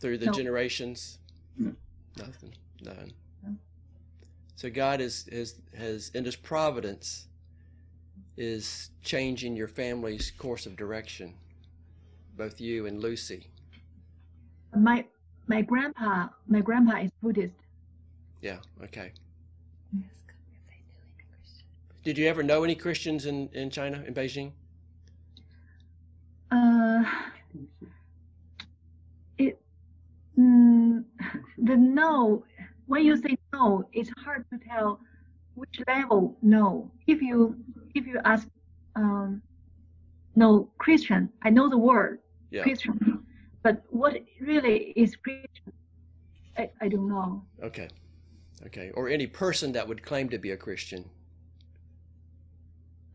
[0.00, 0.32] Through the No.
[0.32, 1.18] generations?
[1.58, 1.74] No.
[2.18, 2.54] Nothing.
[2.82, 3.12] None.
[3.42, 3.56] No.
[4.56, 7.26] So God is has has in His providence
[8.36, 11.34] is changing your family's course of direction,
[12.36, 13.48] both you and Lucy.
[14.74, 15.06] My
[15.46, 17.54] my grandpa my grandpa is Buddhist.
[18.42, 18.58] Yeah.
[18.84, 19.12] Okay.
[22.04, 24.52] Did you ever know any Christians in in China in Beijing?
[26.50, 27.04] Uh,
[29.38, 29.60] it
[30.38, 31.04] mm,
[31.58, 32.44] the no
[32.86, 35.00] when you say no, it's hard to tell
[35.54, 36.90] which level no.
[37.06, 37.56] If you
[37.94, 38.46] if you ask
[38.94, 39.42] um,
[40.36, 42.20] no Christian, I know the word
[42.50, 42.62] Yeah.
[42.62, 43.24] Christian,
[43.62, 45.72] but what really is Christian,
[46.56, 47.42] I, I don't know.
[47.62, 47.88] Okay.
[48.66, 48.90] Okay.
[48.94, 51.10] Or any person that would claim to be a Christian.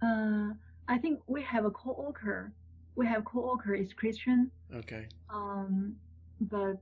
[0.02, 0.50] Uh,
[0.88, 2.52] I think we have a co-worker.
[2.96, 4.52] We have co-worker is Christian.
[4.74, 5.08] Okay.
[5.30, 5.96] Um,
[6.42, 6.82] but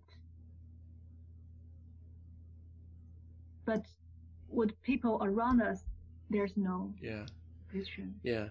[3.66, 3.86] but
[4.49, 5.84] with people around us,
[6.30, 7.26] there's no Yeah.
[7.70, 8.16] Christian.
[8.24, 8.49] Yeah.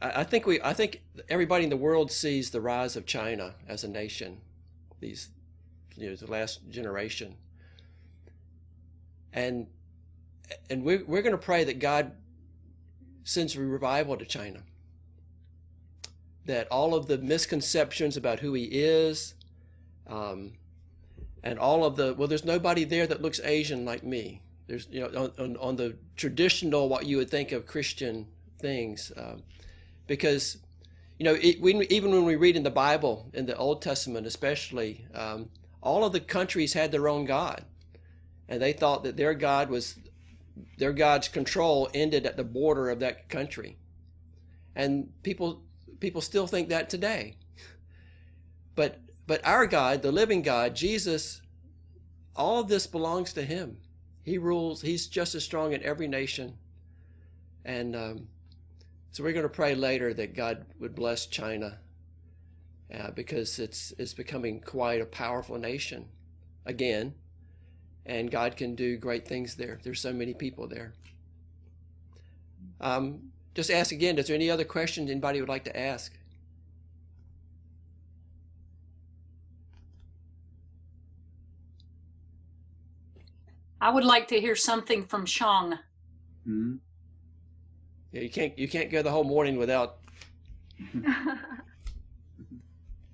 [0.00, 3.54] I, I think we I think everybody in the world sees the rise of China
[3.68, 4.40] as a nation.
[5.00, 5.30] These
[5.96, 7.36] you know, the last generation.
[9.32, 9.66] And
[10.70, 12.12] and we're we're gonna pray that God
[13.24, 14.62] sends a revival to China.
[16.48, 19.34] That all of the misconceptions about who he is,
[20.06, 20.54] um,
[21.42, 24.40] and all of the well, there's nobody there that looks Asian like me.
[24.66, 28.26] There's you know on, on, on the traditional what you would think of Christian
[28.58, 29.42] things, um,
[30.06, 30.56] because
[31.18, 34.26] you know it, when, even when we read in the Bible in the Old Testament
[34.26, 35.50] especially, um,
[35.82, 37.62] all of the countries had their own God,
[38.48, 39.98] and they thought that their God was
[40.78, 43.76] their God's control ended at the border of that country,
[44.74, 45.62] and people
[46.00, 47.36] people still think that today.
[48.74, 51.42] But but our God, the living God, Jesus,
[52.34, 53.76] all this belongs to Him.
[54.22, 54.80] He rules.
[54.82, 56.56] He's just as strong in every nation,
[57.64, 58.28] and um,
[59.10, 61.78] so we're going to pray later that God would bless China,
[62.94, 66.06] uh, because it's it's becoming quite a powerful nation,
[66.66, 67.14] again,
[68.06, 69.80] and God can do great things there.
[69.82, 70.94] There's so many people there.
[72.80, 74.16] Um, just ask again.
[74.18, 76.16] Is there any other questions anybody would like to ask?
[83.80, 85.74] I would like to hear something from Shang.
[86.48, 86.78] Mm.
[88.12, 89.96] Yeah, you can't you can't go the whole morning without.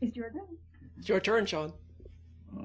[0.02, 0.58] it's your turn.
[0.98, 1.72] It's your turn, Sean.
[2.54, 2.64] Uh,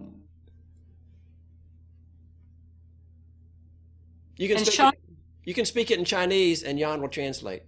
[4.35, 4.75] You can And speak.
[4.75, 4.99] Sean- it,
[5.45, 7.63] you can speak it in Chinese, and Yan will translate.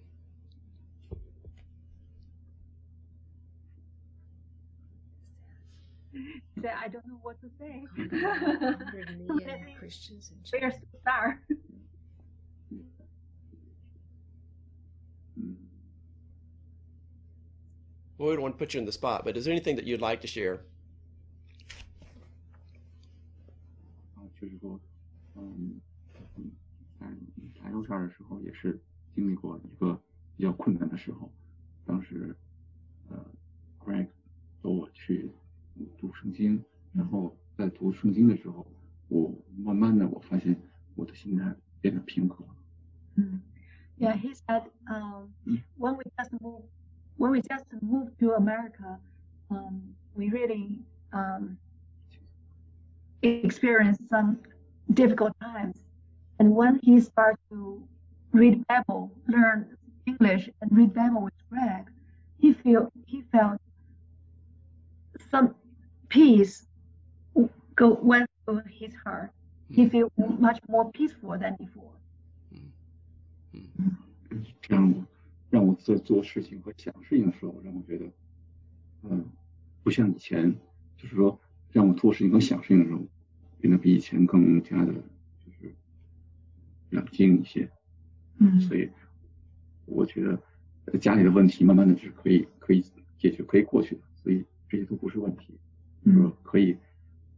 [6.63, 7.87] Say, I don't know what to say.
[7.97, 10.67] Hundred million Maybe Christians in China.
[10.67, 11.41] Where's the star?
[15.39, 15.55] mm.
[18.19, 19.85] Well, we don't want to put you in the spot, but is there anything that
[19.85, 20.61] you'd like to share?
[24.15, 24.81] 啊，就是说，
[25.35, 25.81] 嗯，
[26.37, 26.51] 嗯，
[26.99, 27.07] 在
[27.61, 28.81] 查邮圈的时候也是
[29.15, 30.01] 经历过一个
[30.37, 31.31] 比较困难的时候，
[31.85, 32.35] 当时，
[33.11, 33.23] 呃，
[33.79, 34.09] Greg
[34.63, 35.31] 找我去
[35.99, 36.63] 读圣经，
[36.93, 38.67] 然后在读圣经的时候，
[39.09, 40.57] 我慢慢的我发现
[40.95, 42.57] 我的心态变得平和了。
[43.17, 43.41] Mm.
[43.99, 45.63] Yeah, he said um, Mm.
[45.79, 46.69] when we just moved,
[47.17, 48.99] when we just moved to America,
[49.49, 51.57] um, we really um,
[53.23, 54.39] experienced some
[54.93, 55.77] difficult times.
[56.39, 57.83] And when he started to
[58.33, 61.91] read Bible, learn English, and read Bible with Greg,
[62.39, 63.59] he feel he felt
[65.31, 65.55] some
[66.11, 66.65] peace
[67.75, 69.31] go went through his heart.
[69.69, 71.93] He felt much more peaceful than before.
[74.63, 75.05] 这样我
[75.51, 78.07] 让我在做事情和想事情的时候，让我觉得，
[79.03, 79.25] 嗯，
[79.83, 80.57] 不像以前，
[80.97, 81.41] 就是说
[81.73, 83.01] 让我做事情和想事情的时候，
[83.61, 85.75] 变得比以前更加的，就是
[86.91, 87.71] 冷静一些。
[88.39, 88.61] Mm.
[88.61, 88.91] 所以
[89.87, 90.41] 我觉得
[90.87, 92.85] 呃家里的问题慢慢的是可以可以
[93.19, 95.70] 解决可以过去的，所以这些都不是问题，就是
[96.05, 96.79] 说可以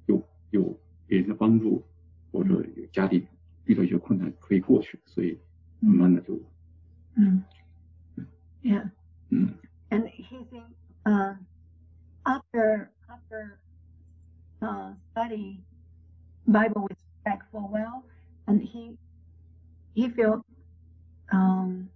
[0.07, 1.85] 有有别人的帮助，
[2.31, 3.27] 或者有家里
[3.65, 5.39] 遇到一些困难可以过去，所以
[5.81, 6.39] 慢慢的就
[7.17, 7.43] Mm.
[8.63, 8.91] Yeah.
[9.31, 9.55] 嗯
[9.91, 10.67] and he think
[11.05, 11.35] uh,
[12.23, 13.59] after after
[14.61, 15.61] uh, study
[16.47, 18.05] Bible with Greg for a while,
[18.47, 18.97] and he
[19.95, 20.45] he felt
[21.33, 21.89] um,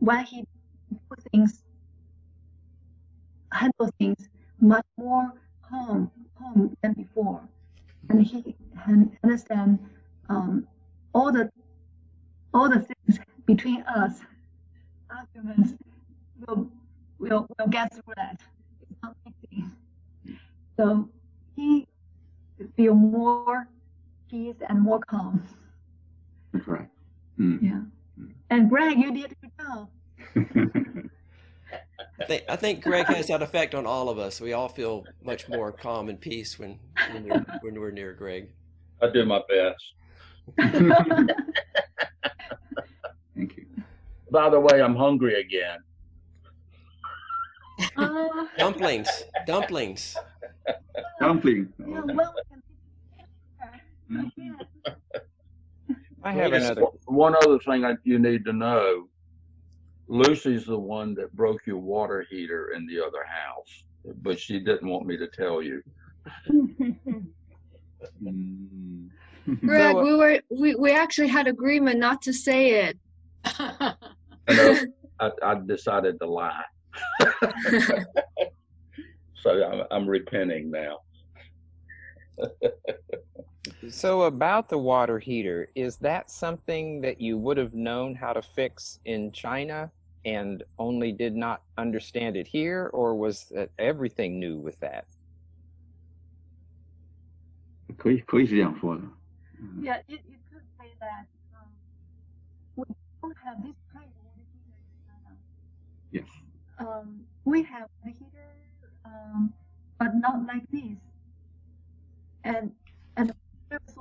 [0.00, 0.44] when he
[0.90, 0.98] do
[1.30, 1.62] things
[3.52, 5.32] handle things much more
[5.75, 7.41] calm calm than before.
[8.09, 8.55] and he
[8.85, 9.79] can understand
[10.29, 10.67] um,
[11.13, 11.49] all the
[12.53, 14.21] all the things between us.
[15.09, 15.73] Arguments
[16.47, 16.69] will
[17.19, 18.41] will will get through that.
[18.89, 19.65] It's not easy.
[20.77, 21.09] So
[21.55, 21.87] he
[22.75, 23.67] feel more
[24.29, 25.43] peace and more calm.
[26.53, 26.89] That's right.
[27.39, 27.59] Mm.
[27.61, 27.81] Yeah.
[28.49, 29.89] And Greg, you did good job.
[32.19, 34.39] I think, I think Greg has that effect on all of us.
[34.39, 36.79] We all feel much more calm and peace when
[37.11, 38.49] when we're, when we're near Greg.
[39.01, 39.83] I do my best.
[43.35, 43.65] Thank you.
[44.31, 45.79] By the way, I'm hungry again.
[47.97, 49.09] Uh, Dumplings,
[49.45, 50.15] dumplings.
[51.19, 51.73] Dumpling.
[51.79, 52.13] yeah, Okay.
[52.13, 52.61] well, we can
[54.11, 54.29] Mm.
[56.23, 56.83] I have another.
[57.05, 59.07] One other thing I, you need to know,
[60.07, 63.85] Lucy's the one that broke your water heater in the other house,
[64.21, 65.81] but she didn't want me to tell you.
[68.23, 69.09] Mm.
[69.65, 72.97] Greg, So, uh, we were we, we actually had agreement not to say it.
[73.45, 73.95] I,
[75.19, 76.63] I, I decided to lie.
[79.35, 80.99] so I'm, I'm repenting now.
[83.90, 88.42] So about the water heater, is that something that you would have known how to
[88.42, 89.90] fix in China
[90.24, 95.06] and only did not understand it here, or was that everything new with that?
[97.96, 99.02] 可以可以是这样说的。
[99.58, 101.68] 嗯 Yeah, you, you could say that um,
[102.76, 102.84] we
[103.20, 105.36] don't have this kind of water heater in China.
[106.10, 106.28] Yes.
[106.78, 108.50] Um, we have the heater,
[109.04, 109.52] um,
[109.98, 110.96] but not like this.
[112.42, 112.83] And and for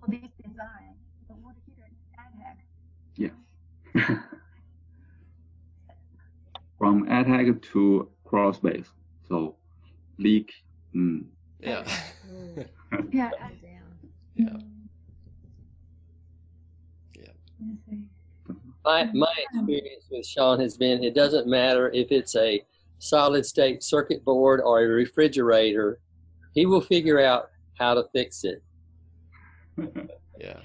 [0.09, 0.95] this design,
[1.29, 2.57] the water heater is ATAC.
[3.17, 3.33] Yes.
[6.79, 8.89] From attack to crawl space.
[9.29, 9.57] So
[10.19, 10.53] leak.
[10.95, 11.25] Mm.
[11.61, 11.85] Yeah.
[13.11, 13.31] Yeah.
[13.31, 13.31] Down.
[14.37, 14.47] Yeah.
[17.15, 17.33] Yeah.
[17.61, 18.05] let me see.
[18.85, 22.63] My, my experience with Sean has been it doesn't matter if it's a
[22.99, 26.01] solid state circuit board or a refrigerator,
[26.55, 28.63] he will figure out how to fix it
[30.38, 30.60] Yeah.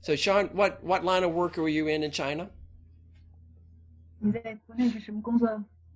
[0.00, 2.48] So Sean, what what line of work were you in in China?
[4.18, 5.46] 你在国内是什么工作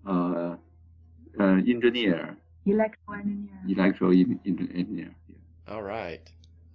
[0.05, 0.59] 呃
[1.39, 2.35] 呃，engineer,
[2.65, 3.67] ？Electrical engineer.
[3.67, 5.11] electrical en- en- engineer.
[5.67, 6.21] All right.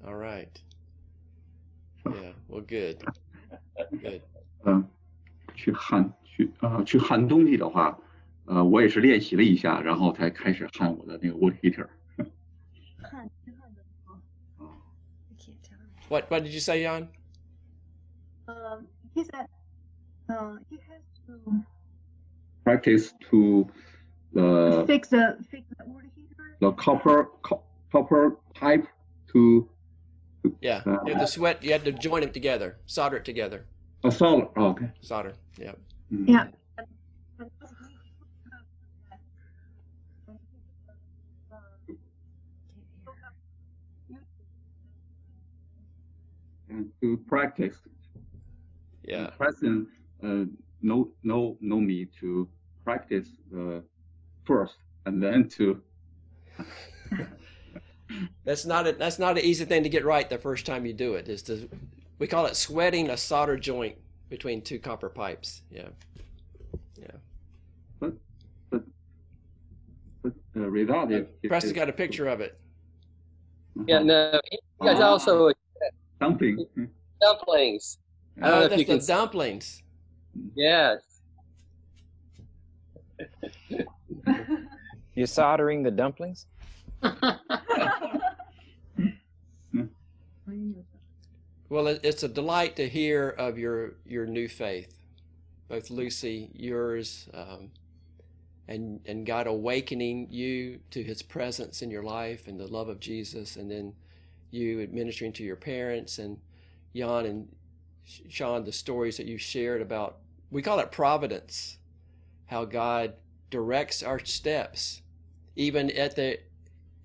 [0.03, 0.49] All right.
[2.05, 2.33] Yeah.
[2.47, 3.03] Well, good.
[4.01, 4.21] Good.
[4.65, 4.85] 嗯，
[5.55, 7.97] 去焊去呃去焊东西的话，
[8.45, 11.87] 呃，我也是练习了一下，然后才开始焊我的那个 water heater。
[16.08, 17.08] What what did you say, Jan?
[18.48, 19.46] Um, he said,
[20.28, 21.62] uh, he has to
[22.64, 23.66] Practice to
[24.32, 26.56] the fix the fix the water heater.
[26.60, 28.86] the copper co- copper pipe
[29.32, 29.68] to
[30.60, 30.82] Yeah.
[31.06, 31.62] You had to sweat.
[31.62, 33.66] You had to join them together, solder it together,
[34.02, 34.48] a solder.
[34.56, 34.90] Oh, okay.
[35.00, 35.34] solder.
[35.58, 35.72] Yeah.
[36.12, 36.28] Mm.
[36.28, 36.46] Yeah.
[36.78, 36.86] And,
[37.38, 37.50] and
[46.74, 47.76] And to practice.
[49.04, 49.30] Yeah.
[49.38, 49.88] Present,
[50.22, 50.44] uh,
[50.82, 52.48] no no no need to
[52.84, 53.82] practice the
[54.44, 55.80] first and then to
[58.44, 60.92] That's not a, that's not an easy thing to get right the first time you
[60.92, 61.28] do it.
[61.28, 61.68] Is to
[62.18, 63.96] we call it sweating a solder joint
[64.28, 65.62] between two copper pipes.
[65.70, 65.88] Yeah.
[66.96, 67.16] Yeah.
[68.00, 68.12] But
[68.70, 68.82] but
[70.54, 72.58] the result uh, is, is Preston's got a picture of it.
[73.86, 75.08] Yeah, no, he has uh-huh.
[75.08, 75.52] also
[76.20, 76.66] dumpling.
[77.20, 77.98] dumplings.
[78.36, 78.98] I don't know Oh, if that's you can.
[78.98, 79.82] the dumplings.
[80.56, 81.00] Yes.
[85.14, 86.46] You're soldering the dumplings?
[91.70, 95.00] Well, it's a delight to hear of your your new faith,
[95.68, 97.70] both Lucy, yours, um,
[98.68, 103.00] and and God awakening you to His presence in your life and the love of
[103.00, 103.94] Jesus, and then
[104.54, 106.38] you administering to your parents and
[106.94, 107.48] Jan and
[108.28, 110.18] Sean the stories that you shared about.
[110.50, 111.78] We call it providence,
[112.46, 113.14] how God
[113.50, 115.02] directs our steps,
[115.56, 116.38] even at the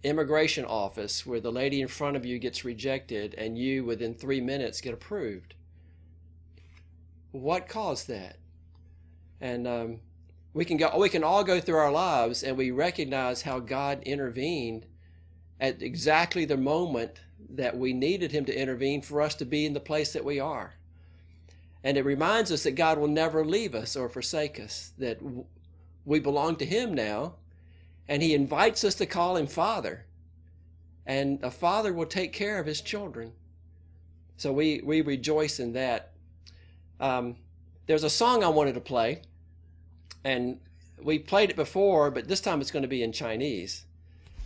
[0.04, 4.42] immigration office where the lady in front of you gets rejected and you within three
[4.42, 5.56] minutes get approved.
[7.32, 8.38] What caused that?
[9.42, 10.00] And um,
[10.54, 10.98] we can go.
[10.98, 14.86] We can all go through our lives and we recognize how God intervened
[15.60, 17.20] at exactly the moment
[17.50, 20.40] that we needed Him to intervene for us to be in the place that we
[20.40, 20.76] are.
[21.84, 24.92] And it reminds us that God will never leave us or forsake us.
[24.98, 25.20] That
[26.06, 27.36] we belong to Him now,
[28.08, 30.06] and He invites us to call Him Father.
[31.06, 33.34] and a father will take care of his children.
[34.38, 36.12] So we, we rejoice in that.
[37.00, 37.36] Um,
[37.88, 39.24] there's a song I wanted to play,
[40.24, 40.60] and
[41.02, 43.86] we played it before, but this time it's going to be in Chinese.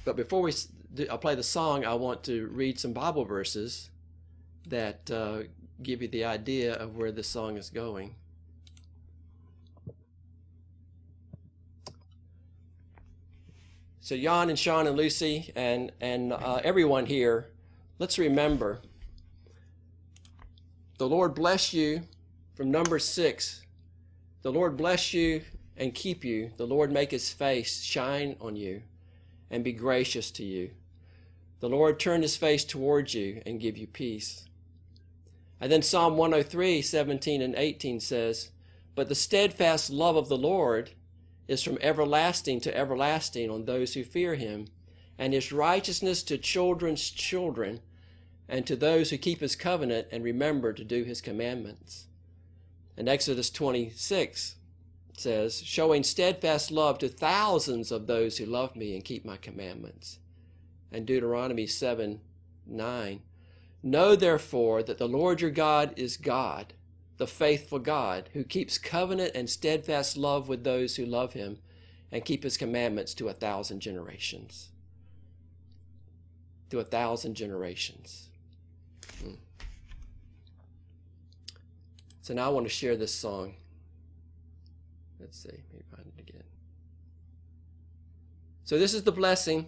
[0.06, 0.54] But before we
[1.00, 3.90] I play the song, I want to read some Bible verses
[4.68, 5.44] that uh,
[5.82, 8.16] give you the idea of where this song is going.
[14.02, 17.50] So Jan and Sean and Lucy and and uh, everyone here,
[18.00, 18.82] let's remember.
[20.98, 22.04] The Lord bless you
[22.54, 23.64] from number six.
[24.42, 25.42] The Lord bless you
[25.78, 26.52] and keep you.
[26.58, 28.84] The Lord make his face shine on you
[29.50, 30.72] and be gracious to you.
[31.64, 34.50] The Lord turn his face towards you and give you peace.
[35.62, 38.50] And then Psalm 103, 17 and 18 says,
[38.96, 40.92] But the steadfast love of the Lord
[41.48, 44.68] is from everlasting to everlasting on those who fear him,
[45.18, 47.80] and his righteousness to children's children,
[48.50, 52.08] and to those who keep his covenant and remember to do his commandments.
[52.98, 54.56] And Exodus 26
[55.18, 60.20] says, showing steadfast love to thousands of those who love me and keep my commandments.
[60.94, 62.22] And Deuteronomy 7
[62.66, 63.22] 9.
[63.82, 66.74] Know therefore that the Lord your God is God,
[67.18, 71.58] the faithful God, who keeps covenant and steadfast love with those who love him
[72.12, 74.70] and keep his commandments to a thousand generations.
[76.70, 78.30] To a thousand generations.
[79.22, 79.34] Hmm.
[82.22, 83.56] So now I want to share this song.
[85.20, 86.44] Let's see, maybe find it again.
[88.64, 89.68] So this is the blessing.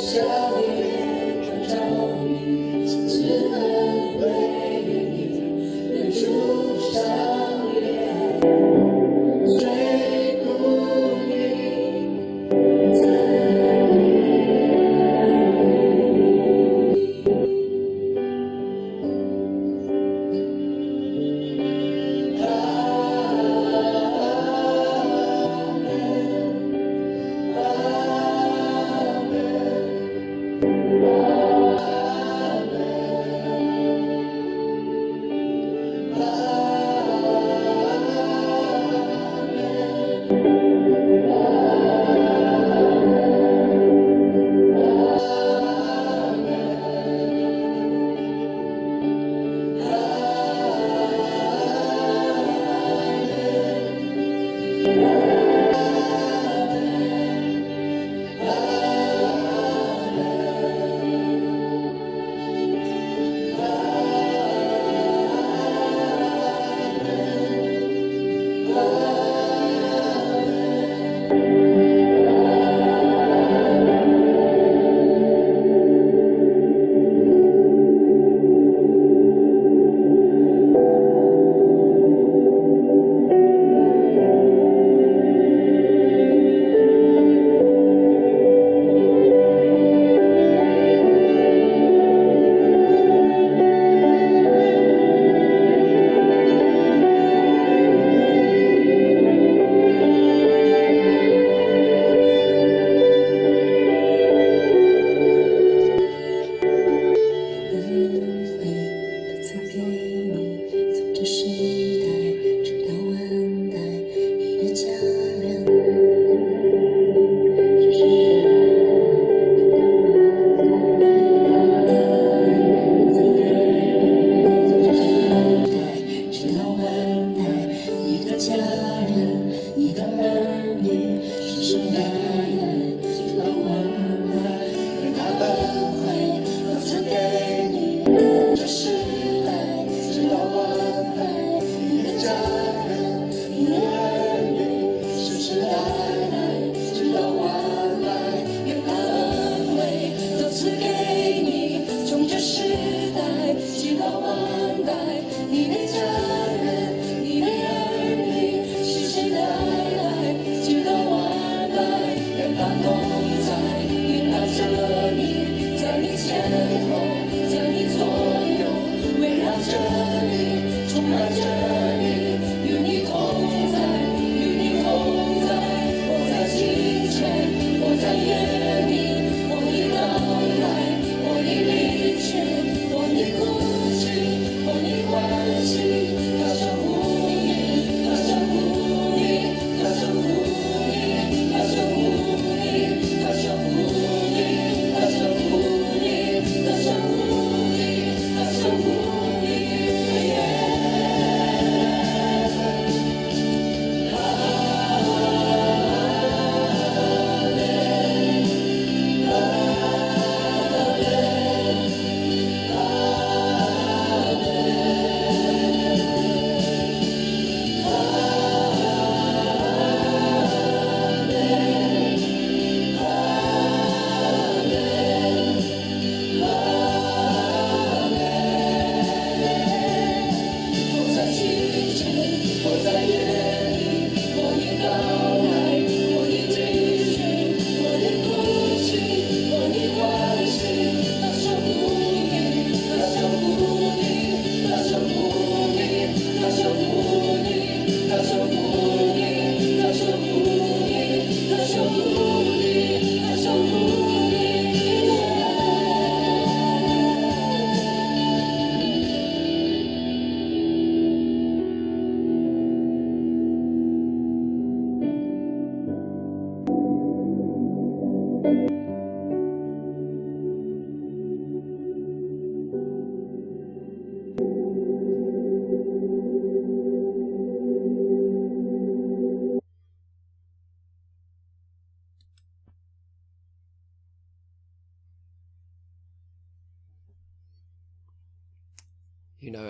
[0.00, 0.24] 想
[0.56, 0.79] 你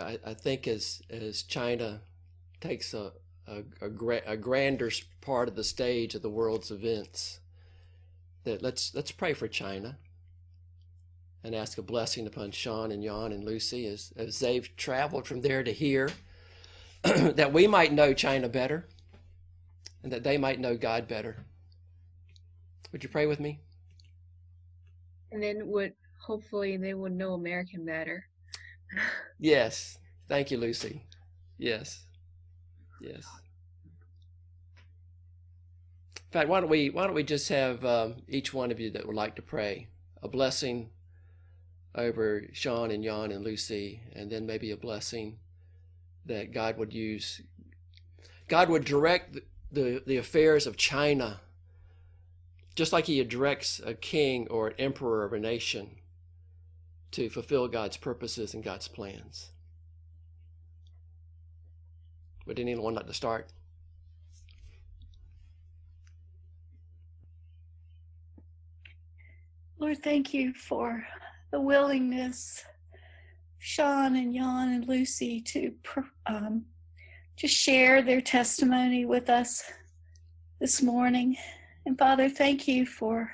[0.00, 2.00] I, I think as as China
[2.60, 3.12] takes a
[3.46, 4.90] a, a, gra- a grander
[5.20, 7.40] part of the stage of the world's events,
[8.44, 9.98] that let's let's pray for China
[11.42, 15.40] and ask a blessing upon Sean and Jan and Lucy as, as they've traveled from
[15.40, 16.10] there to here,
[17.02, 18.86] that we might know China better
[20.02, 21.44] and that they might know God better.
[22.92, 23.60] Would you pray with me?
[25.32, 28.26] And then would hopefully they would know American better.
[29.38, 29.98] Yes.
[30.28, 31.04] Thank you, Lucy.
[31.58, 32.04] Yes.
[33.00, 33.24] Yes.
[36.16, 38.90] In fact, why don't we why don't we just have um, each one of you
[38.90, 39.88] that would like to pray
[40.22, 40.90] a blessing
[41.94, 45.38] over Sean and Jan and Lucy, and then maybe a blessing
[46.26, 47.42] that God would use.
[48.46, 51.40] God would direct the, the, the affairs of China
[52.74, 55.96] just like He directs a king or an emperor of a nation
[57.12, 59.50] to fulfill God's purposes and God's plans.
[62.46, 63.52] Would anyone like to start?
[69.78, 71.02] Lord, thank you for
[71.52, 72.62] the willingness,
[73.58, 75.72] Sean and Jan and Lucy, to
[76.26, 76.64] um,
[77.36, 79.62] just share their testimony with us
[80.60, 81.36] this morning.
[81.86, 83.32] And Father, thank you for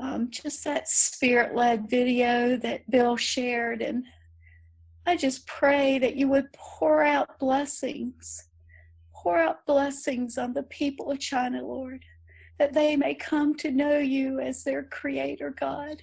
[0.00, 3.82] um, just that spirit led video that Bill shared.
[3.82, 4.04] And
[5.06, 8.48] I just pray that you would pour out blessings,
[9.14, 12.04] pour out blessings on the people of China, Lord
[12.60, 16.02] that they may come to know you as their creator, God.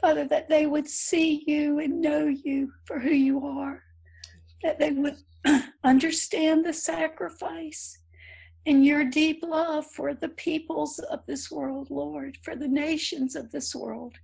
[0.00, 3.82] Father, that they would see you and know you for who you are,
[4.62, 5.18] that they would
[5.84, 7.98] understand the sacrifice
[8.66, 13.50] and your deep love for the peoples of this world, Lord, for the nations of
[13.50, 14.14] this world,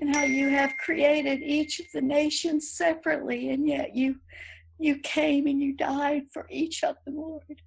[0.00, 4.16] and how you have created each of the nations separately, and yet you
[4.78, 7.62] you came and you died for each of them, Lord.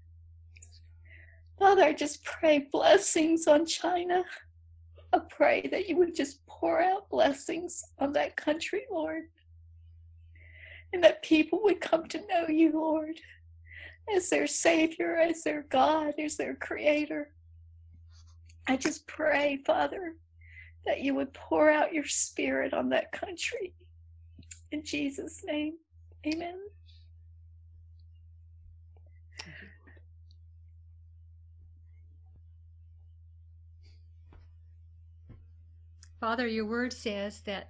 [1.57, 4.23] Father, I just pray blessings on China.
[5.11, 9.23] I pray that you would just pour out blessings on that country, Lord.
[10.93, 13.19] And that people would come to know you, Lord,
[14.15, 17.31] as their Savior, as their God, as their Creator.
[18.67, 20.15] I just pray, Father,
[20.85, 23.73] that you would pour out your Spirit on that country.
[24.71, 25.73] In Jesus' name,
[26.25, 26.59] amen.
[36.19, 37.69] Father, your word says that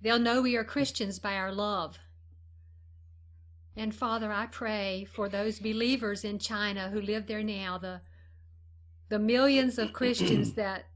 [0.00, 1.98] they'll know we are Christians by our love.
[3.78, 8.00] And Father, I pray for those believers in China who live there now, the
[9.08, 10.86] the millions of Christians that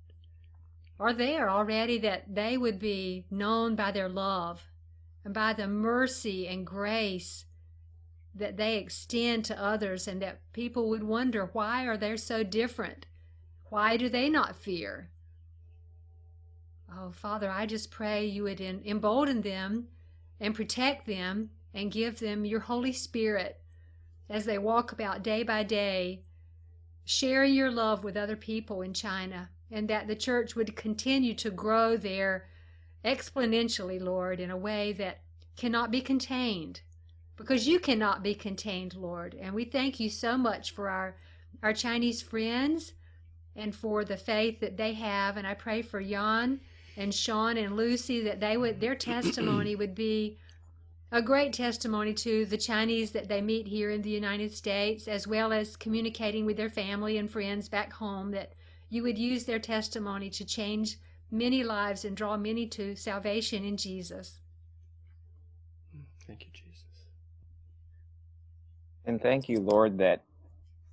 [0.99, 4.73] are there already, that they would be known by their love
[5.25, 7.45] and by the mercy and grace
[8.35, 13.07] that they extend to others and that people would wonder why are they so different?
[13.71, 15.11] Why do they not fear?
[16.93, 19.87] Oh, Father, I just pray you would embolden them
[20.41, 23.61] and protect them and give them your Holy Spirit
[24.29, 26.23] as they walk about day by day,
[27.05, 31.51] sharing your love with other people in China, and that the church would continue to
[31.51, 32.47] grow there
[33.05, 35.21] exponentially, Lord, in a way that
[35.57, 36.83] cannot be contained.
[37.37, 39.35] Because you cannot be contained, Lord.
[39.35, 41.17] And we thank you so much for our,
[41.63, 42.93] our Chinese friends
[43.57, 45.37] and for the faith that they have.
[45.37, 46.61] And I pray for Jan
[46.97, 50.39] and Sean and Lucy that they would their testimony would be
[51.13, 55.27] a great testimony to the Chinese that they meet here in the United States, as
[55.27, 58.55] well as communicating with their family and friends back home, that
[58.89, 60.97] you would use their testimony to change
[61.31, 64.41] many lives and draw many to salvation in Jesus.
[66.27, 66.85] Thank you, Jesus.
[69.05, 70.25] And thank you, Lord, that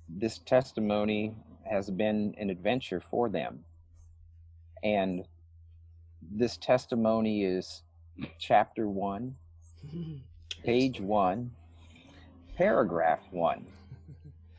[0.06, 3.64] this testimony has been an adventure for them.
[4.82, 5.24] And
[6.20, 7.82] this testimony is
[8.38, 9.36] chapter one,
[10.64, 11.50] page one,
[12.56, 13.66] paragraph one,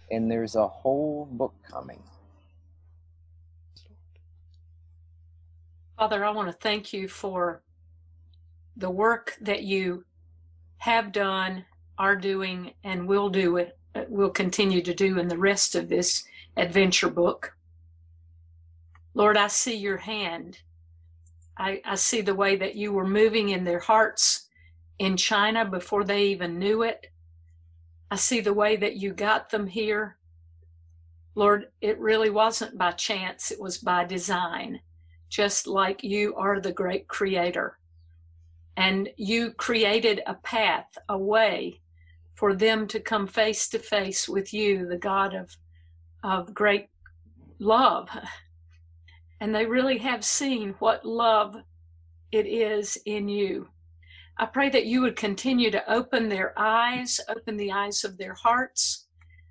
[0.09, 2.01] and there's a whole book coming.
[5.97, 7.61] Father, I want to thank you for
[8.75, 10.03] the work that you
[10.77, 11.65] have done,
[11.97, 13.77] are doing, and will do it,
[14.09, 16.23] will continue to do in the rest of this
[16.57, 17.55] adventure book.
[19.13, 20.57] Lord, I see your hand
[21.61, 24.47] I, I see the way that you were moving in their hearts
[25.01, 27.07] in China before they even knew it.
[28.11, 30.17] I see the way that you got them here.
[31.33, 34.79] Lord, it really wasn't by chance, it was by design,
[35.27, 37.79] just like you are the great creator.
[38.77, 41.81] And you created a path, a way
[42.35, 45.57] for them to come face to face with you, the God of,
[46.23, 46.89] of great
[47.57, 48.07] love.
[49.39, 51.55] And they really have seen what love
[52.31, 53.67] it is in you.
[54.41, 58.33] I pray that you would continue to open their eyes, open the eyes of their
[58.33, 59.05] hearts,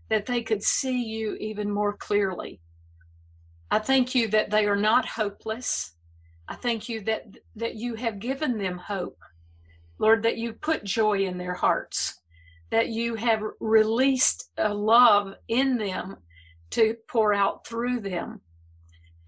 [0.09, 2.61] that they could see you even more clearly.
[3.71, 5.95] I thank you that they are not hopeless.
[6.49, 9.17] I thank you that that you have given them hope.
[10.01, 12.19] Lord, that you put joy in their hearts,
[12.73, 16.17] that you have released a love in them
[16.71, 18.41] to pour out through them.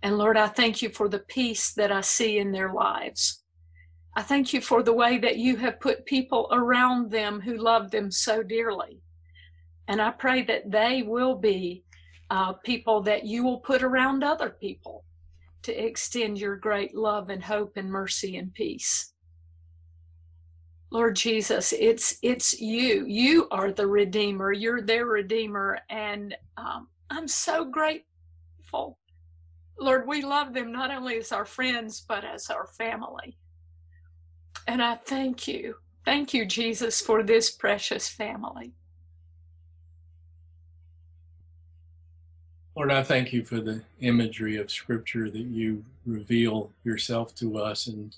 [0.03, 3.42] And Lord, I thank you for the peace that I see in their lives.
[4.15, 7.91] I thank you for the way that you have put people around them who love
[7.91, 9.01] them so dearly.
[9.89, 11.85] And I pray that they will be
[12.31, 15.05] uh, people that you will put around other people
[15.63, 19.13] to extend your great love and hope and mercy and peace.
[20.91, 23.07] Lord Jesus, it's it's you.
[23.07, 24.53] You are the Redeemer.
[24.53, 28.99] You're their Redeemer, and um, I'm so grateful.
[29.81, 33.39] Lord, we love them not only as our friends but as our family.
[34.67, 35.77] And I thank you.
[36.05, 38.73] Thank you, Jesus, for this precious family.
[42.75, 47.87] Lord, I thank you for the imagery of Scripture that you reveal yourself to us
[47.87, 48.13] in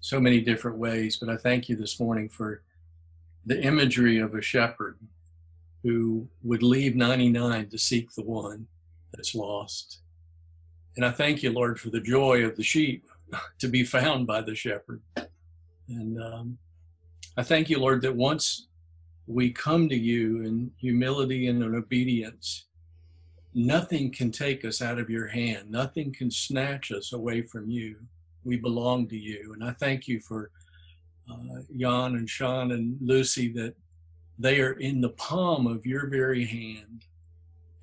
[0.00, 1.16] so many different ways.
[1.16, 2.62] But I thank you this morning for
[3.44, 4.96] the imagery of a shepherd
[5.82, 8.66] who would leave 99 to seek the one
[9.12, 9.98] that's lost.
[10.96, 13.06] And I thank you, Lord, for the joy of the sheep
[13.58, 15.00] to be found by the shepherd.
[15.88, 16.58] And um,
[17.36, 18.68] I thank you, Lord, that once
[19.26, 22.66] we come to you in humility and in obedience,
[23.54, 25.70] nothing can take us out of your hand.
[25.70, 27.96] Nothing can snatch us away from you.
[28.44, 29.52] We belong to you.
[29.54, 30.50] And I thank you for
[31.30, 33.74] uh, Jan and Sean and Lucy that
[34.38, 37.04] they are in the palm of your very hand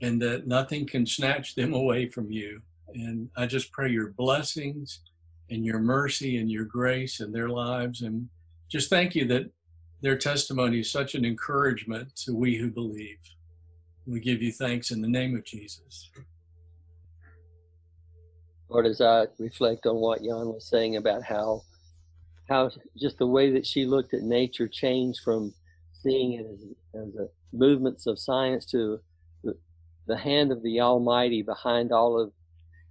[0.01, 2.61] and that nothing can snatch them away from you.
[2.93, 5.01] And I just pray your blessings
[5.49, 8.01] and your mercy and your grace in their lives.
[8.01, 8.29] And
[8.69, 9.49] just thank you that
[10.01, 13.17] their testimony is such an encouragement to we who believe.
[14.05, 16.09] We give you thanks in the name of Jesus.
[18.69, 21.61] Lord, as I reflect on what Jan was saying about how
[22.49, 22.69] how
[22.99, 25.53] just the way that she looked at nature changed from
[25.93, 28.99] seeing it as, as movements of science to
[29.43, 29.57] the,
[30.07, 32.31] the hand of the Almighty behind all of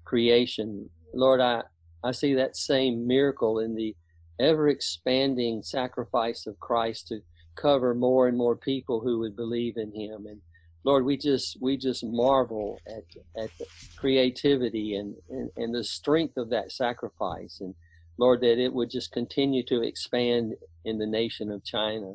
[0.05, 0.89] creation.
[1.15, 1.63] Lord, I,
[2.05, 3.97] I see that same miracle in the
[4.39, 7.21] ever expanding sacrifice of Christ to
[7.57, 10.27] cover more and more people who would believe in him.
[10.27, 10.41] And
[10.85, 13.05] Lord, we just we just marvel at
[13.43, 17.59] at the creativity and, and, and the strength of that sacrifice.
[17.61, 17.75] And
[18.19, 22.15] Lord, that it would just continue to expand in the nation of China.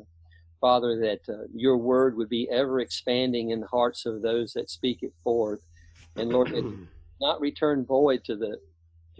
[0.60, 4.70] Father, that uh, your word would be ever expanding in the hearts of those that
[4.70, 5.60] speak it forth.
[6.16, 6.70] And Lord, that
[7.20, 8.58] not return void to the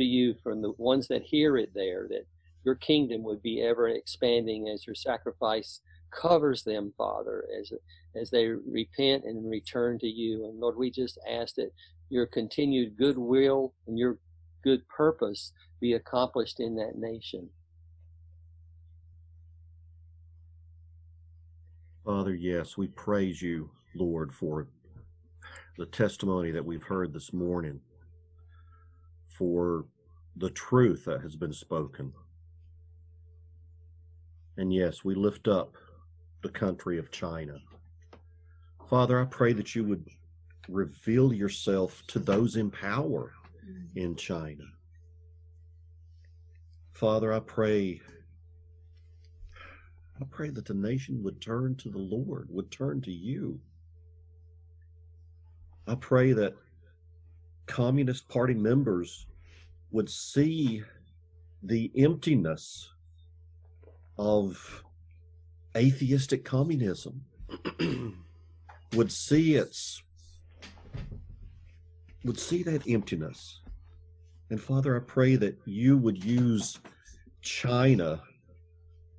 [0.01, 2.26] to you from the ones that hear it there, that
[2.64, 5.80] your kingdom would be ever expanding as your sacrifice
[6.11, 7.72] covers them, Father, as
[8.20, 10.46] as they repent and return to you.
[10.46, 11.70] And Lord, we just ask that
[12.09, 14.18] your continued goodwill and your
[14.64, 17.48] good purpose be accomplished in that nation.
[22.05, 24.66] Father, yes, we praise you, Lord, for
[25.78, 27.80] the testimony that we've heard this morning
[29.41, 29.86] for
[30.36, 32.12] the truth that has been spoken.
[34.59, 35.76] And yes, we lift up
[36.43, 37.55] the country of China.
[38.91, 40.07] Father, I pray that you would
[40.68, 43.32] reveal yourself to those in power
[43.66, 43.99] mm-hmm.
[43.99, 44.64] in China.
[46.93, 48.03] Father, I pray
[50.20, 53.59] I pray that the nation would turn to the Lord, would turn to you.
[55.86, 56.55] I pray that
[57.64, 59.24] Communist Party members
[59.91, 60.82] would see
[61.62, 62.93] the emptiness
[64.18, 64.84] of
[65.76, 67.24] atheistic communism,
[68.95, 70.03] would see its
[72.24, 73.61] would see that emptiness.
[74.51, 76.78] And Father, I pray that you would use
[77.41, 78.20] China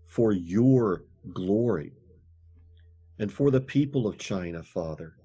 [0.05, 1.93] for your glory
[3.17, 5.15] and for the people of China, Father,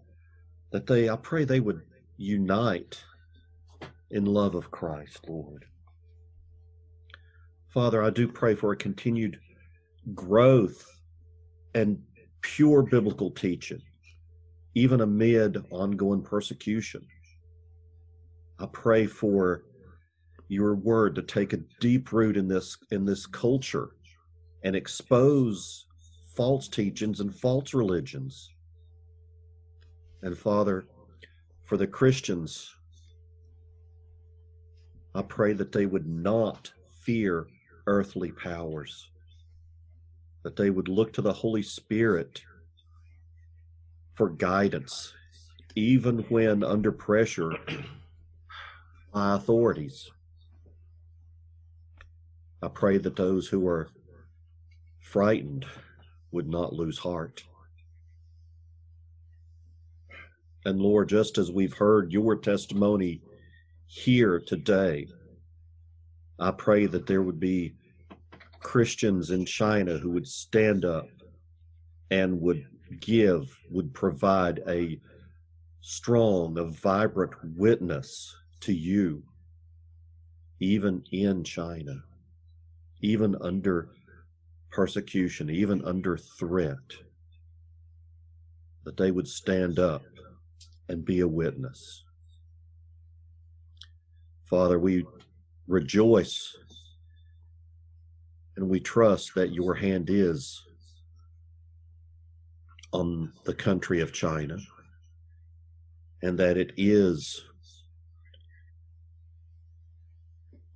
[0.70, 1.82] that they, I pray they would
[2.16, 3.03] unite
[4.11, 5.64] in love of Christ, Lord.
[7.68, 9.38] Father, I do pray for a continued
[10.14, 11.00] growth
[11.74, 12.02] and
[12.40, 13.82] pure biblical teaching,
[14.74, 17.07] even amid ongoing persecution.
[18.59, 19.64] I pray for
[20.48, 23.90] your word to take a deep root in this in this culture
[24.62, 25.86] and expose
[26.36, 28.52] false teachings and false religions.
[30.22, 30.86] And Father,
[31.64, 32.75] for the Christians,
[35.16, 37.46] I pray that they would not fear
[37.86, 39.08] earthly powers,
[40.42, 42.42] that they would look to the Holy Spirit
[44.12, 45.14] for guidance,
[45.74, 47.52] even when under pressure
[49.14, 50.10] by authorities.
[52.60, 53.88] I pray that those who are
[55.00, 55.64] frightened
[56.30, 57.42] would not lose heart.
[60.66, 63.22] And Lord, just as we've heard your testimony
[63.87, 65.09] here today,
[66.39, 67.74] I pray that there would be
[68.61, 71.09] Christians in China who would stand up
[72.11, 72.66] and would
[73.01, 75.01] give, would provide a
[75.80, 79.22] strong, a vibrant witness to you,
[80.61, 82.03] even in China,
[83.01, 83.91] even under
[84.70, 86.76] persecution, even under threat,
[88.84, 90.03] that they would stand up
[90.89, 92.05] and be a witness.
[94.49, 95.05] Father, we
[95.66, 96.57] rejoice
[98.57, 100.62] and we trust that your hand is
[102.92, 104.57] on the country of China
[106.22, 107.44] and that it is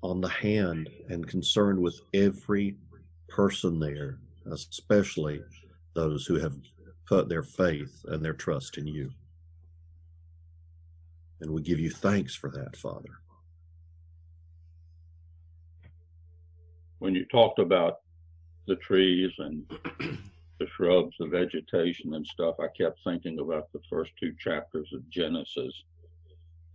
[0.02, 2.76] on the hand and concerned with every
[3.28, 4.18] person there,
[4.50, 5.40] especially
[5.94, 6.56] those who have
[7.06, 9.10] put their faith and their trust in you.
[11.40, 13.19] And we give you thanks for that, Father.
[17.00, 18.00] When you talked about
[18.66, 19.64] the trees and
[20.58, 25.08] the shrubs, the vegetation and stuff, I kept thinking about the first two chapters of
[25.10, 25.74] Genesis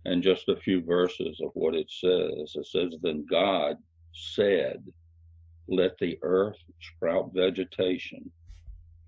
[0.04, 2.54] and just a few verses of what it says.
[2.54, 3.78] It says, Then God
[4.12, 4.84] said,
[5.68, 8.30] Let the earth sprout vegetation,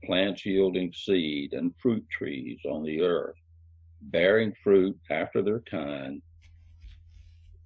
[0.04, 3.36] plants yielding seed, and fruit trees on the earth
[4.00, 6.22] bearing fruit after their kind,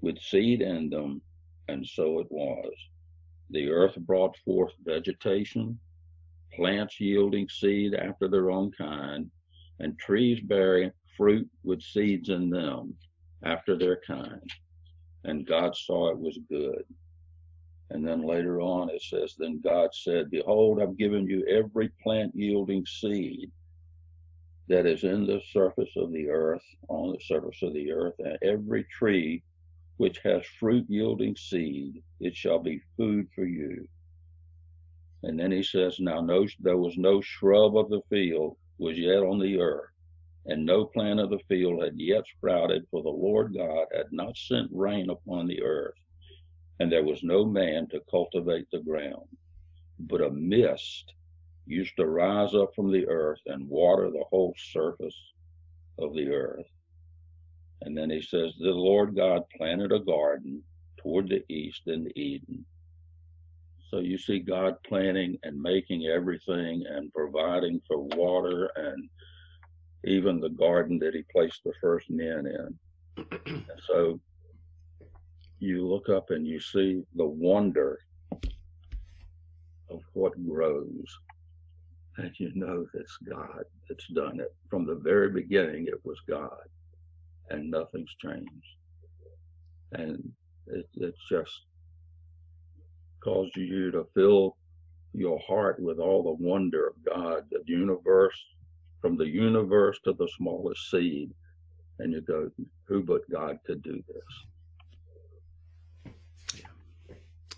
[0.01, 1.21] with seed in them,
[1.69, 2.73] and so it was.
[3.53, 5.79] The earth brought forth vegetation,
[6.55, 9.31] plants yielding seed after their own kind,
[9.79, 12.97] and trees bearing fruit with seeds in them
[13.43, 14.51] after their kind.
[15.25, 16.85] And God saw it was good.
[17.91, 22.35] And then later on it says, Then God said, Behold, I've given you every plant
[22.35, 23.51] yielding seed
[24.69, 28.39] that is in the surface of the earth, on the surface of the earth, and
[28.41, 29.43] every tree
[29.97, 33.87] which has fruit yielding seed, it shall be food for you.
[35.23, 39.23] And then he says, Now no, there was no shrub of the field was yet
[39.23, 39.91] on the earth,
[40.47, 44.37] and no plant of the field had yet sprouted, for the Lord God had not
[44.37, 45.95] sent rain upon the earth,
[46.81, 49.29] and there was no man to cultivate the ground.
[50.01, 51.15] But a mist
[51.67, 55.17] used to rise up from the earth and water the whole surface
[55.99, 56.72] of the earth.
[57.85, 60.63] And then he says, The Lord God planted a garden
[60.99, 62.65] toward the east in Eden.
[63.91, 69.09] So you see God planting and making everything and providing for water and
[70.05, 73.25] even the garden that he placed the first men in.
[73.47, 74.21] and so
[75.59, 77.99] you look up and you see the wonder
[79.91, 81.07] of what grows
[82.19, 84.55] and you know that's God that's done it.
[84.69, 86.51] From the very beginning, it was God,
[87.51, 88.77] and nothing's changed.
[89.93, 90.33] And
[90.67, 91.53] it, it just
[93.23, 94.57] caused you to fill
[95.15, 98.39] your heart with all the wonder of God, the universe,
[99.01, 101.31] from the universe to the smallest seed.
[101.99, 102.51] And you go,
[102.85, 104.25] who but God could do this?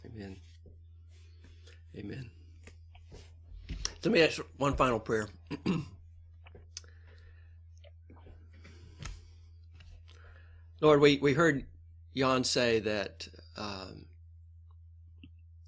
[0.07, 0.37] Amen.
[1.97, 2.31] Amen.
[4.05, 5.29] Let me ask one final prayer.
[10.85, 11.65] Lord, we, we heard
[12.15, 14.05] Jan say that um,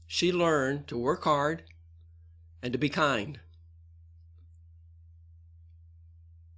[0.06, 1.62] she learned to work hard
[2.62, 3.40] and to be kind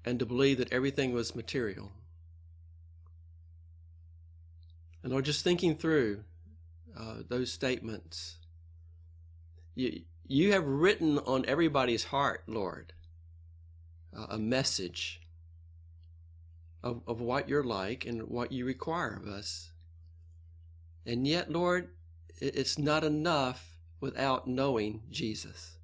[0.04, 1.92] and to believe that everything was material.
[5.04, 6.24] And Lord, just thinking through
[6.98, 8.38] uh, those statements,
[9.76, 12.92] you, you have written on everybody's heart, Lord,
[14.18, 15.20] uh, a message
[16.82, 19.70] of, of what you're like and what you require of us.
[21.04, 21.88] And yet, Lord,
[22.38, 25.78] it's not enough without knowing Jesus.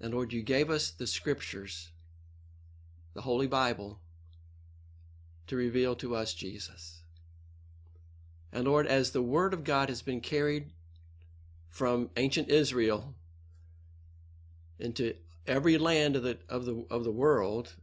[0.00, 1.90] And Lord, you gave us the scriptures,
[3.14, 4.00] the Holy Bible,
[5.46, 7.02] to reveal to us Jesus.
[8.52, 10.72] And Lord, as the Word of God has been carried
[11.68, 13.14] from ancient Israel
[14.78, 15.14] into
[15.46, 17.74] every land of the of the of the world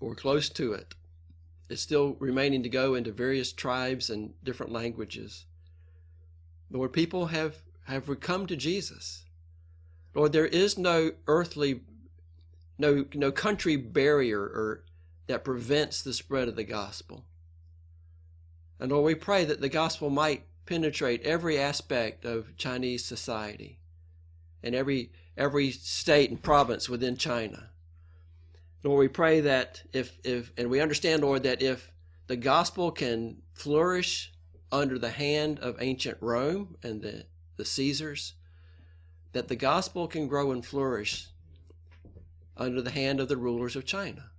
[0.00, 0.94] or close to it.
[1.68, 5.44] It's still remaining to go into various tribes and different languages.
[6.70, 9.24] Lord, people have have come to Jesus.
[10.14, 11.82] Lord, there is no earthly,
[12.78, 14.84] no no country barrier or
[15.26, 17.24] that prevents the spread of the gospel.
[18.80, 23.78] And Lord, we pray that the gospel might penetrate every aspect of Chinese society
[24.62, 27.69] and every every state and province within China.
[28.82, 31.92] Lord, we pray that if if and we understand, Lord, that if
[32.26, 34.32] the gospel can flourish
[34.72, 37.26] under the hand of ancient Rome and the,
[37.56, 38.34] the Caesars,
[39.32, 41.28] that the gospel can grow and flourish
[42.56, 44.30] under the hand of the rulers of China.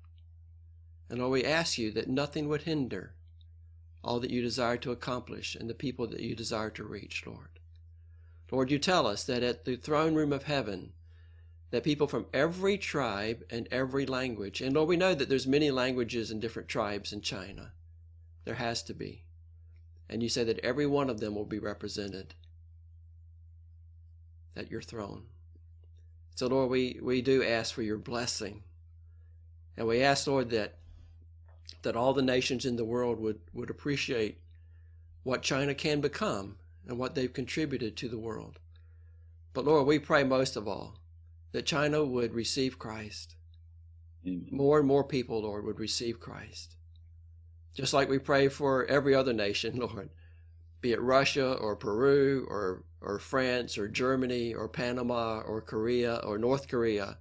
[1.09, 3.15] And Lord, we ask you that nothing would hinder
[4.03, 7.59] all that you desire to accomplish and the people that you desire to reach, Lord.
[8.51, 10.93] Lord, you tell us that at the throne room of heaven,
[11.72, 15.72] that people from every tribe and every language, and Lord, we know that there's many
[15.72, 17.72] languages and different tribes in China.
[18.43, 19.23] There has to be.
[20.10, 22.35] And you say that every one of them will be represented
[24.56, 25.23] at your throne.
[26.35, 28.64] So, Lord, we, we do ask for your blessing.
[29.77, 30.76] And we ask, Lord, that
[31.81, 34.39] that all the nations in the world would, would appreciate
[35.23, 36.57] what China can become
[36.88, 38.60] and what they've contributed to the world.
[39.53, 40.98] But Lord, we pray most of all
[41.52, 43.36] that China would receive Christ.
[44.26, 44.48] Amen.
[44.52, 46.76] More and more people, Lord, would receive Christ.
[47.73, 50.10] Just like we pray for every other nation, Lord,
[50.82, 56.38] be it Russia or Peru or, or France or Germany or Panama or Korea or
[56.38, 57.18] North Korea.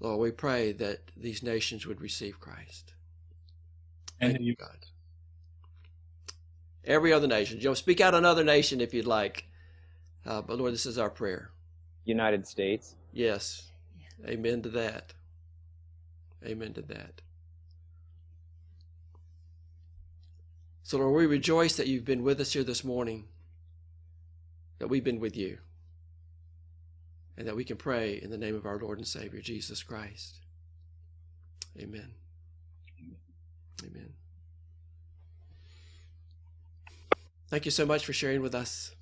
[0.00, 2.94] Lord, we pray that these nations would receive Christ.
[4.20, 4.86] And you, God.
[6.84, 7.58] Every other nation.
[7.58, 9.44] You know, speak out another nation if you'd like.
[10.24, 11.50] Uh, but Lord, this is our prayer.
[12.04, 12.94] United States.
[13.12, 13.70] Yes.
[14.26, 15.14] Amen to that.
[16.44, 17.22] Amen to that.
[20.82, 23.26] So, Lord, we rejoice that you've been with us here this morning,
[24.78, 25.58] that we've been with you,
[27.36, 30.38] and that we can pray in the name of our Lord and Savior, Jesus Christ.
[31.78, 32.14] Amen.
[33.84, 34.12] Amen.
[37.48, 38.94] Thank you so much for sharing with us.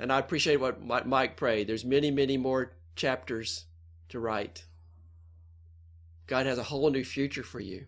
[0.00, 1.68] And I appreciate what Mike prayed.
[1.68, 3.66] There's many, many more chapters
[4.08, 4.64] to write.
[6.26, 7.84] God has a whole new future for you.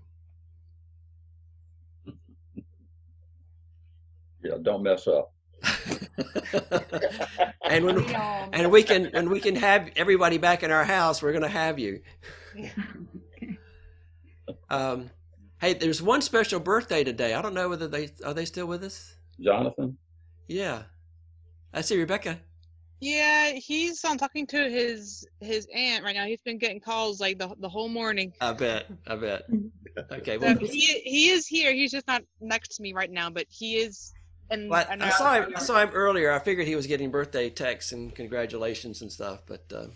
[4.45, 5.33] Yeah, don't mess up.
[7.65, 8.05] and when
[8.53, 11.49] and we can and we can have everybody back in our house, we're going to
[11.49, 12.03] have you.
[14.69, 15.11] um,
[15.61, 17.35] hey, there's one special birthday today.
[17.35, 19.15] I don't know whether they are they still with us.
[19.41, 19.97] Jonathan.
[20.49, 20.83] Yeah,
[21.75, 22.39] I see Rebecca.
[23.01, 26.25] Yeah, he's on talking to his his aunt right now.
[26.25, 28.33] He's been getting calls like the the whole morning.
[28.41, 28.87] I bet.
[29.07, 29.43] I bet.
[30.11, 30.39] Okay.
[30.39, 31.75] Well, so he he is here.
[31.75, 34.15] He's just not next to me right now, but he is.
[34.49, 35.53] And well, I, I, saw him.
[35.55, 36.33] I saw him earlier.
[36.33, 39.41] I figured he was getting birthday texts and congratulations and stuff.
[39.47, 39.89] But uh,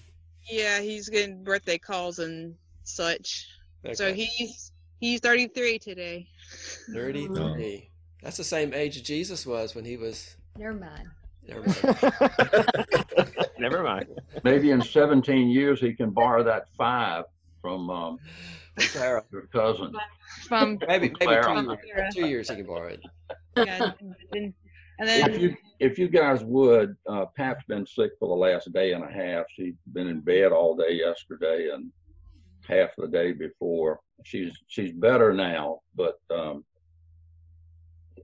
[0.51, 3.49] yeah, he's getting birthday calls and such.
[3.87, 3.95] Okay.
[3.95, 6.29] So he's he's 33 today.
[6.93, 7.89] 33.
[8.23, 10.37] That's the same age Jesus was when he was.
[10.59, 11.09] Never mind.
[11.49, 13.39] Never mind.
[13.59, 14.07] Never mind.
[14.45, 17.25] Maybe in 17 years he can borrow that five
[17.61, 18.19] from um,
[18.77, 19.93] Clara, your cousin.
[20.49, 23.01] From maybe maybe two years, two years he can borrow it.
[23.57, 23.93] Yeah,
[24.33, 24.55] and,
[24.99, 28.73] and then if you if you guys would, uh, Pat's been sick for the last
[28.73, 29.47] day and a half.
[29.55, 31.91] She's been in bed all day yesterday and
[32.69, 34.01] half the day before.
[34.25, 36.65] She's she's better now, but um,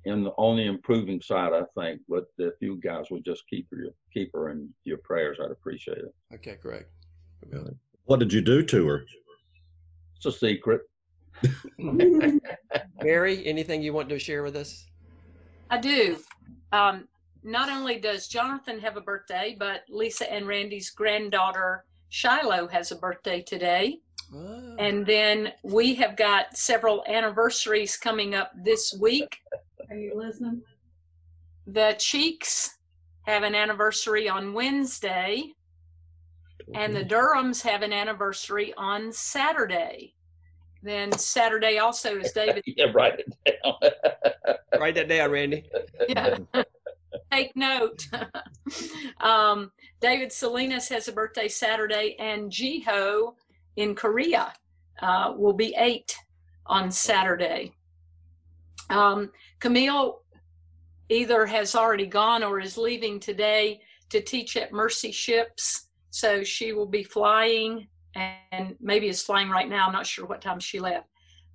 [0.04, 2.00] in the only improving side, I think.
[2.08, 5.98] But if you guys would just keep her keep her in your prayers, I'd appreciate
[5.98, 6.14] it.
[6.34, 6.84] Okay, great.
[8.04, 9.04] What did you do to her?
[10.16, 10.82] It's a secret.
[13.02, 14.86] Mary, anything you want to share with us?
[15.70, 16.18] I do.
[16.72, 17.08] Um,
[17.42, 22.96] not only does Jonathan have a birthday, but Lisa and Randy's granddaughter Shiloh has a
[22.96, 23.98] birthday today.
[24.34, 24.76] Oh.
[24.78, 29.38] And then we have got several anniversaries coming up this week.
[29.92, 30.62] Are you listening?
[31.66, 32.78] The Cheeks
[33.26, 35.52] have an anniversary on Wednesday,
[36.74, 40.14] and the Durhams have an anniversary on Saturday.
[40.82, 42.64] Then Saturday also is David.
[42.66, 43.74] yeah, write it down.
[44.80, 45.68] write that down, Randy.
[46.08, 46.38] Yeah.
[47.30, 48.08] Take note.
[49.20, 53.34] um, David Salinas has a birthday Saturday, and Jiho
[53.76, 54.54] in Korea
[55.02, 56.16] uh, will be eight
[56.64, 57.74] on Saturday.
[58.92, 60.20] Um, Camille
[61.08, 65.88] either has already gone or is leaving today to teach at Mercy Ships.
[66.10, 69.86] So she will be flying and maybe is flying right now.
[69.86, 71.08] I'm not sure what time she left.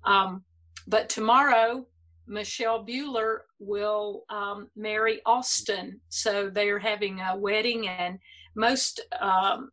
[0.04, 0.42] Um,
[0.86, 1.86] but tomorrow,
[2.26, 6.00] Michelle Bueller will um, marry Austin.
[6.08, 8.18] So they are having a wedding, and
[8.54, 9.70] most um,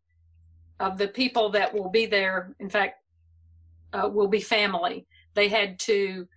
[0.79, 3.01] of the people that will be there, in fact,
[3.93, 5.05] uh, will be family.
[5.33, 6.27] They had to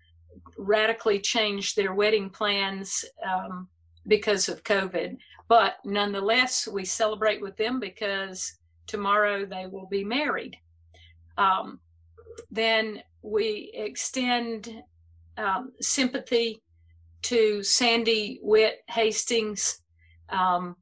[0.58, 3.68] radically changed their wedding plans um,
[4.06, 5.16] because of COVID.
[5.48, 10.56] But nonetheless, we celebrate with them because tomorrow they will be married.
[11.38, 11.80] Um,
[12.50, 14.82] then we extend
[15.36, 16.60] um, sympathy
[17.22, 19.80] to Sandy Witt Hastings
[20.28, 20.76] um,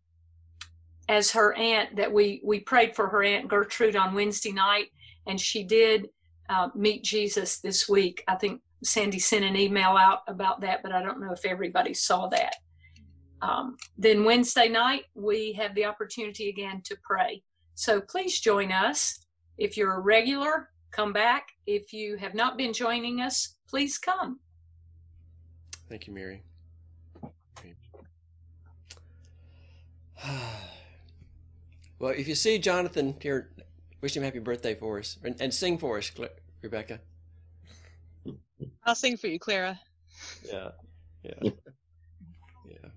[1.09, 4.91] as her aunt that we we prayed for her aunt Gertrude on Wednesday night,
[5.27, 6.09] and she did
[6.49, 8.25] uh, meet Jesus this week.
[8.29, 11.95] I think Sandy sent an email out about that, but I don't know if everybody
[11.95, 12.57] saw that.
[13.43, 17.43] Um, then Wednesday night we have the opportunity again to pray.
[17.75, 19.21] So please join us.
[19.59, 21.49] If you're a regular, come back.
[21.67, 24.41] If you have not been joining us, please come.
[25.89, 26.43] Thank you, Mary.
[31.99, 33.49] Well, if you see Jonathan here,
[34.03, 36.13] wish him happy birthday for us and, and sing for us,
[36.61, 37.01] Rebecca.
[38.87, 39.79] I'll sing for you, Clara.
[40.45, 40.69] Yeah,
[41.25, 41.51] yeah,
[42.65, 42.89] yeah.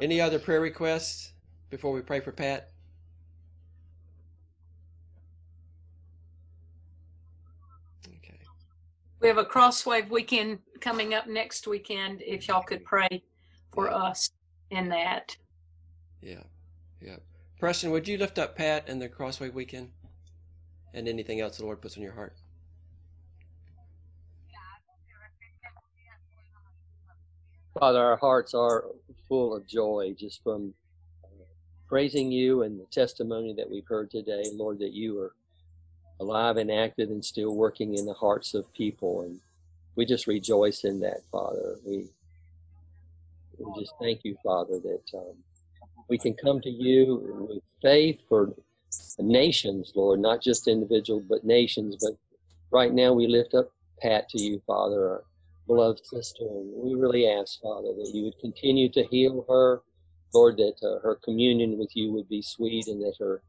[0.00, 1.32] Any other prayer requests
[1.68, 2.70] before we pray for Pat?
[8.06, 8.40] Okay.
[9.20, 12.22] We have a crosswave weekend coming up next weekend.
[12.22, 13.22] If y'all could pray
[13.72, 14.30] for us
[14.70, 15.36] in that.
[16.22, 16.42] Yeah,
[17.02, 17.16] yeah.
[17.60, 19.90] Preston, would you lift up Pat and the Crossway weekend,
[20.94, 22.34] and anything else the Lord puts on your heart?
[27.78, 28.86] Father, our hearts are
[29.28, 30.74] full of joy just from
[31.86, 35.32] praising you and the testimony that we've heard today, Lord, that you are
[36.20, 39.22] alive and active and still working in the hearts of people.
[39.22, 39.38] And
[39.96, 41.76] we just rejoice in that, Father.
[41.86, 42.08] We,
[43.58, 45.36] we just thank you, Father, that um,
[46.08, 48.54] we can come to you with faith for
[49.18, 51.96] nations, Lord, not just individuals, but nations.
[52.00, 52.18] But
[52.72, 53.70] right now we lift up
[54.02, 55.22] Pat to you, Father,
[55.68, 56.44] beloved sister.
[56.48, 59.82] We really ask, Father, that you would continue to heal her,
[60.34, 63.42] Lord, that uh, her communion with you would be sweet and that her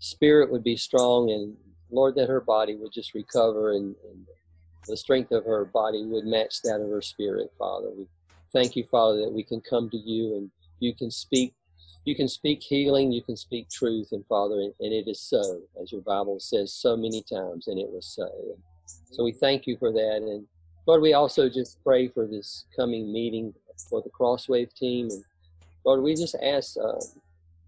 [0.00, 1.54] spirit would be strong and
[1.90, 4.26] Lord, that her body would just recover and, and,
[4.88, 7.88] the strength of her body would match that of her spirit, Father.
[7.90, 8.06] We
[8.52, 11.54] thank you, Father, that we can come to you and you can speak
[12.04, 15.90] you can speak healing, you can speak truth, and Father, and it is so, as
[15.90, 18.30] your Bible says so many times, and it was so.
[19.10, 20.18] So we thank you for that.
[20.22, 20.46] And
[20.86, 23.52] Lord, we also just pray for this coming meeting
[23.90, 25.10] for the Crosswave team.
[25.10, 25.24] And
[25.84, 27.00] Lord, we just ask uh,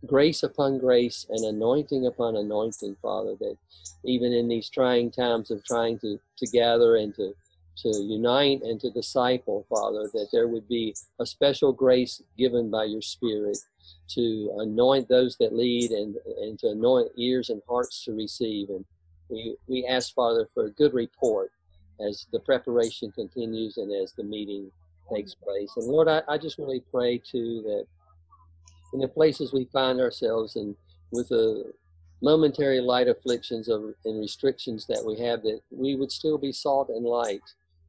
[0.07, 3.57] grace upon grace and anointing upon anointing, Father, that
[4.05, 7.35] even in these trying times of trying to, to gather and to,
[7.79, 12.85] to unite and to disciple, Father, that there would be a special grace given by
[12.85, 13.59] your Spirit
[14.11, 18.69] to anoint those that lead and, and to anoint ears and hearts to receive.
[18.69, 18.85] And
[19.29, 21.51] we, we ask, Father, for a good report
[22.07, 24.71] as the preparation continues and as the meeting
[25.13, 25.73] takes place.
[25.77, 27.87] And Lord, I, I just really pray too that
[28.93, 30.75] in the places we find ourselves and
[31.13, 31.73] with the
[32.23, 36.89] momentary light afflictions of, and restrictions that we have, that we would still be salt
[36.89, 37.43] and light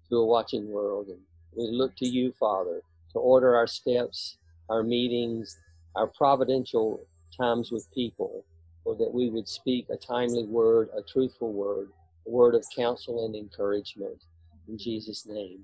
[0.09, 1.07] to a watching world.
[1.07, 1.19] And
[1.57, 2.81] we look to you, Father,
[3.13, 4.37] to order our steps,
[4.69, 5.57] our meetings,
[5.95, 7.01] our providential
[7.35, 8.45] times with people,
[8.85, 11.89] or that we would speak a timely word, a truthful word,
[12.29, 14.23] a word of counsel and encouragement.
[14.67, 15.59] In Jesus' name,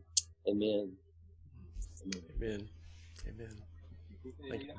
[0.47, 0.91] amen.
[2.37, 2.67] Amen.
[3.27, 3.49] Amen.
[4.49, 4.73] Thank you.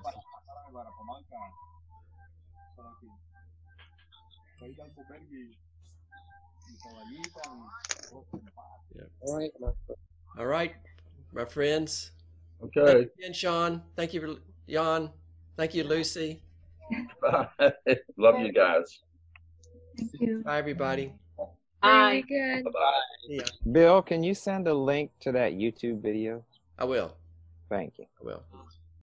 [8.95, 9.03] Yeah.
[9.21, 9.51] All right.
[10.39, 10.75] All right,
[11.33, 12.11] my friends.
[12.63, 13.09] Okay.
[13.25, 13.83] And Sean.
[13.97, 15.11] Thank you, for Jan.
[15.57, 16.43] Thank you, Lucy.
[18.19, 19.01] Love you guys.
[19.97, 20.43] Thank you.
[20.45, 21.13] Bye, everybody.
[21.87, 22.09] Bye.
[22.11, 22.65] Very good.
[22.65, 22.93] Bye-bye.
[23.29, 26.45] Yeah, Bill, can you send a link to that YouTube video?
[26.79, 27.17] I will.
[27.69, 28.07] Thank you.
[28.21, 28.43] I will.